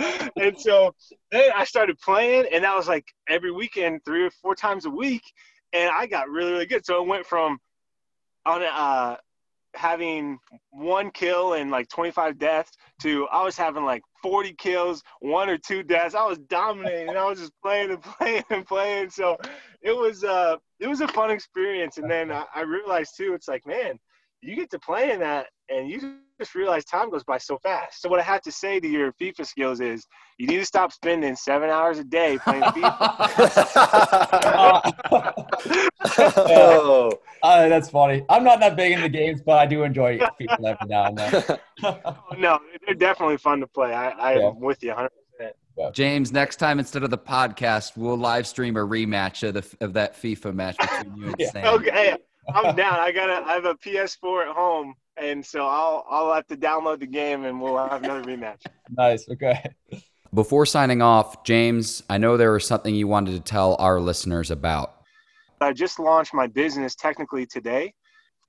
[0.36, 0.94] and so
[1.30, 4.90] then I started playing, and that was like every weekend, three or four times a
[4.90, 5.22] week,
[5.74, 6.86] and I got really, really good.
[6.86, 7.58] So it went from
[8.46, 9.16] on uh,
[9.74, 10.38] having
[10.70, 12.72] one kill and like 25 deaths
[13.02, 16.14] to I was having like 40 kills, one or two deaths.
[16.14, 17.08] I was dominating.
[17.08, 19.10] And I was just playing and playing and playing.
[19.10, 19.36] So
[19.82, 21.98] it was uh it was a fun experience.
[21.98, 23.98] And then I, I realized too, it's like man,
[24.40, 28.02] you get to play in that and you just realize time goes by so fast.
[28.02, 30.06] So what I have to say to your FIFA skills is
[30.38, 32.84] you need to stop spending seven hours a day playing FIFA.
[36.46, 37.10] oh,
[37.42, 38.26] uh, that's funny.
[38.28, 41.18] I'm not that big in the games, but I do enjoy FIFA every now and
[41.18, 41.42] then.
[42.38, 43.94] no, they're definitely fun to play.
[43.94, 44.50] I, I'm yeah.
[44.50, 45.10] with you 100.
[45.92, 49.92] James, next time instead of the podcast, we'll live stream a rematch of the of
[49.94, 51.50] that FIFA match between you and yeah.
[51.50, 51.74] Sam.
[51.74, 52.16] Okay,
[52.54, 53.00] I'm down.
[53.00, 56.56] I got a I have a PS4 at home, and so I'll I'll have to
[56.56, 58.62] download the game, and we'll have another rematch.
[58.90, 59.28] Nice.
[59.28, 59.62] Okay.
[60.32, 64.50] Before signing off, James, I know there was something you wanted to tell our listeners
[64.50, 64.96] about.
[65.60, 67.94] I just launched my business technically today,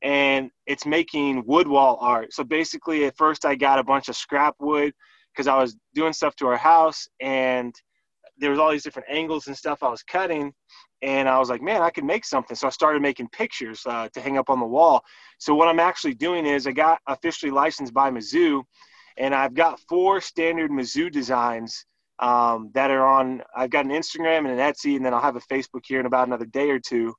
[0.02, 2.34] and it's making wood wall art.
[2.34, 4.94] So basically, at first I got a bunch of scrap wood
[5.32, 7.74] because I was doing stuff to our house, and
[8.38, 10.54] there was all these different angles and stuff I was cutting,
[11.02, 12.56] and I was like, man, I could make something.
[12.56, 15.04] So I started making pictures uh, to hang up on the wall.
[15.40, 18.64] So what I'm actually doing is I got officially licensed by Mizzou,
[19.18, 21.86] and I've got four standard Mizzou designs
[22.20, 23.44] um, that are on.
[23.56, 26.06] I've got an Instagram and an Etsy, and then I'll have a Facebook here in
[26.06, 27.14] about another day or two.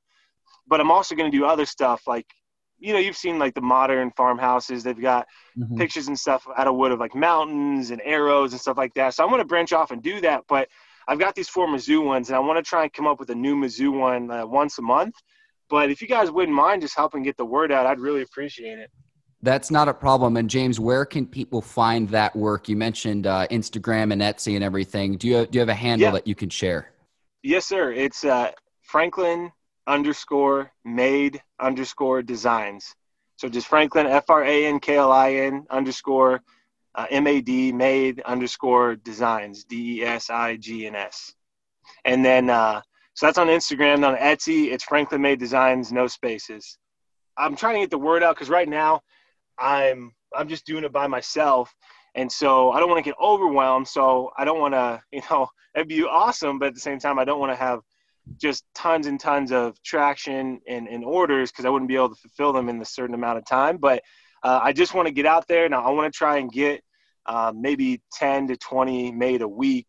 [0.66, 2.27] But I'm also going to do other stuff like,
[2.79, 4.83] you know, you've seen like the modern farmhouses.
[4.83, 5.77] They've got mm-hmm.
[5.77, 9.14] pictures and stuff out of wood of like mountains and arrows and stuff like that.
[9.14, 10.43] So I'm going to branch off and do that.
[10.49, 10.68] But
[11.09, 13.31] I've got these four Mizzou ones, and I want to try and come up with
[13.31, 15.15] a new Mizzou one uh, once a month.
[15.69, 18.79] But if you guys wouldn't mind just helping get the word out, I'd really appreciate
[18.79, 18.91] it.
[19.43, 20.37] That's not a problem.
[20.37, 22.69] And James, where can people find that work?
[22.69, 25.17] You mentioned uh, Instagram and Etsy and everything.
[25.17, 26.13] Do you do you have a handle yeah.
[26.13, 26.93] that you can share?
[27.43, 27.93] Yes, sir.
[27.93, 28.51] It's uh,
[28.83, 29.53] Franklin
[29.87, 32.95] underscore made underscore designs.
[33.37, 36.43] So just Franklin F R A N K L I N underscore
[36.97, 41.33] uh, M A D made underscore designs D E S I G N S.
[42.05, 42.81] And then uh,
[43.15, 44.07] so that's on Instagram.
[44.07, 46.79] On Etsy, it's Franklin Made Designs, no spaces.
[47.39, 49.01] I'm trying to get the word out because right now
[49.59, 51.75] I'm I'm just doing it by myself,
[52.15, 53.89] and so I don't want to get overwhelmed.
[53.89, 57.19] So I don't want to, you know, it'd be awesome, but at the same time,
[57.19, 57.81] I don't want to have
[58.37, 62.21] just tons and tons of traction and, and orders because I wouldn't be able to
[62.21, 63.77] fulfill them in a certain amount of time.
[63.79, 64.03] But
[64.43, 65.69] uh, I just want to get out there.
[65.69, 66.83] Now I want to try and get
[67.27, 69.89] uh, maybe 10 to 20 made a week,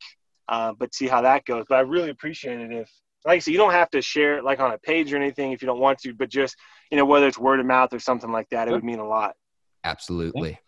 [0.49, 1.65] uh, but see how that goes.
[1.69, 2.89] But I really appreciate it if,
[3.25, 5.51] like I said, you don't have to share it like on a page or anything
[5.51, 6.55] if you don't want to, but just,
[6.91, 9.07] you know, whether it's word of mouth or something like that, it would mean a
[9.07, 9.35] lot.
[9.83, 10.59] Absolutely.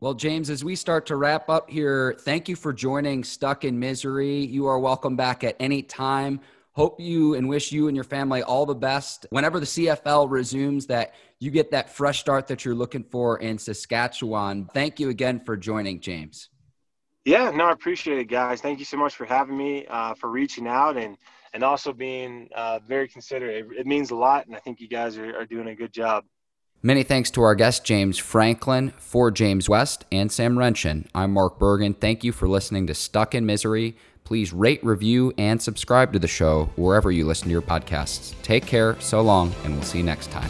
[0.00, 3.78] Well, James, as we start to wrap up here, thank you for joining Stuck in
[3.78, 4.38] Misery.
[4.38, 6.40] You are welcome back at any time.
[6.72, 9.26] Hope you and wish you and your family all the best.
[9.30, 13.58] Whenever the CFL resumes, that you get that fresh start that you're looking for in
[13.58, 14.68] Saskatchewan.
[14.72, 16.48] Thank you again for joining, James.
[17.24, 18.60] Yeah, no, I appreciate it, guys.
[18.60, 21.16] Thank you so much for having me, uh, for reaching out, and
[21.52, 23.66] and also being uh, very considerate.
[23.66, 25.92] It, it, means a lot, and I think you guys are, are doing a good
[25.92, 26.24] job.
[26.82, 31.06] Many thanks to our guest, James Franklin, for James West and Sam Renshin.
[31.14, 31.92] I'm Mark Bergen.
[31.92, 33.96] Thank you for listening to Stuck in Misery.
[34.30, 38.32] Please rate, review, and subscribe to the show wherever you listen to your podcasts.
[38.42, 40.48] Take care, so long, and we'll see you next time.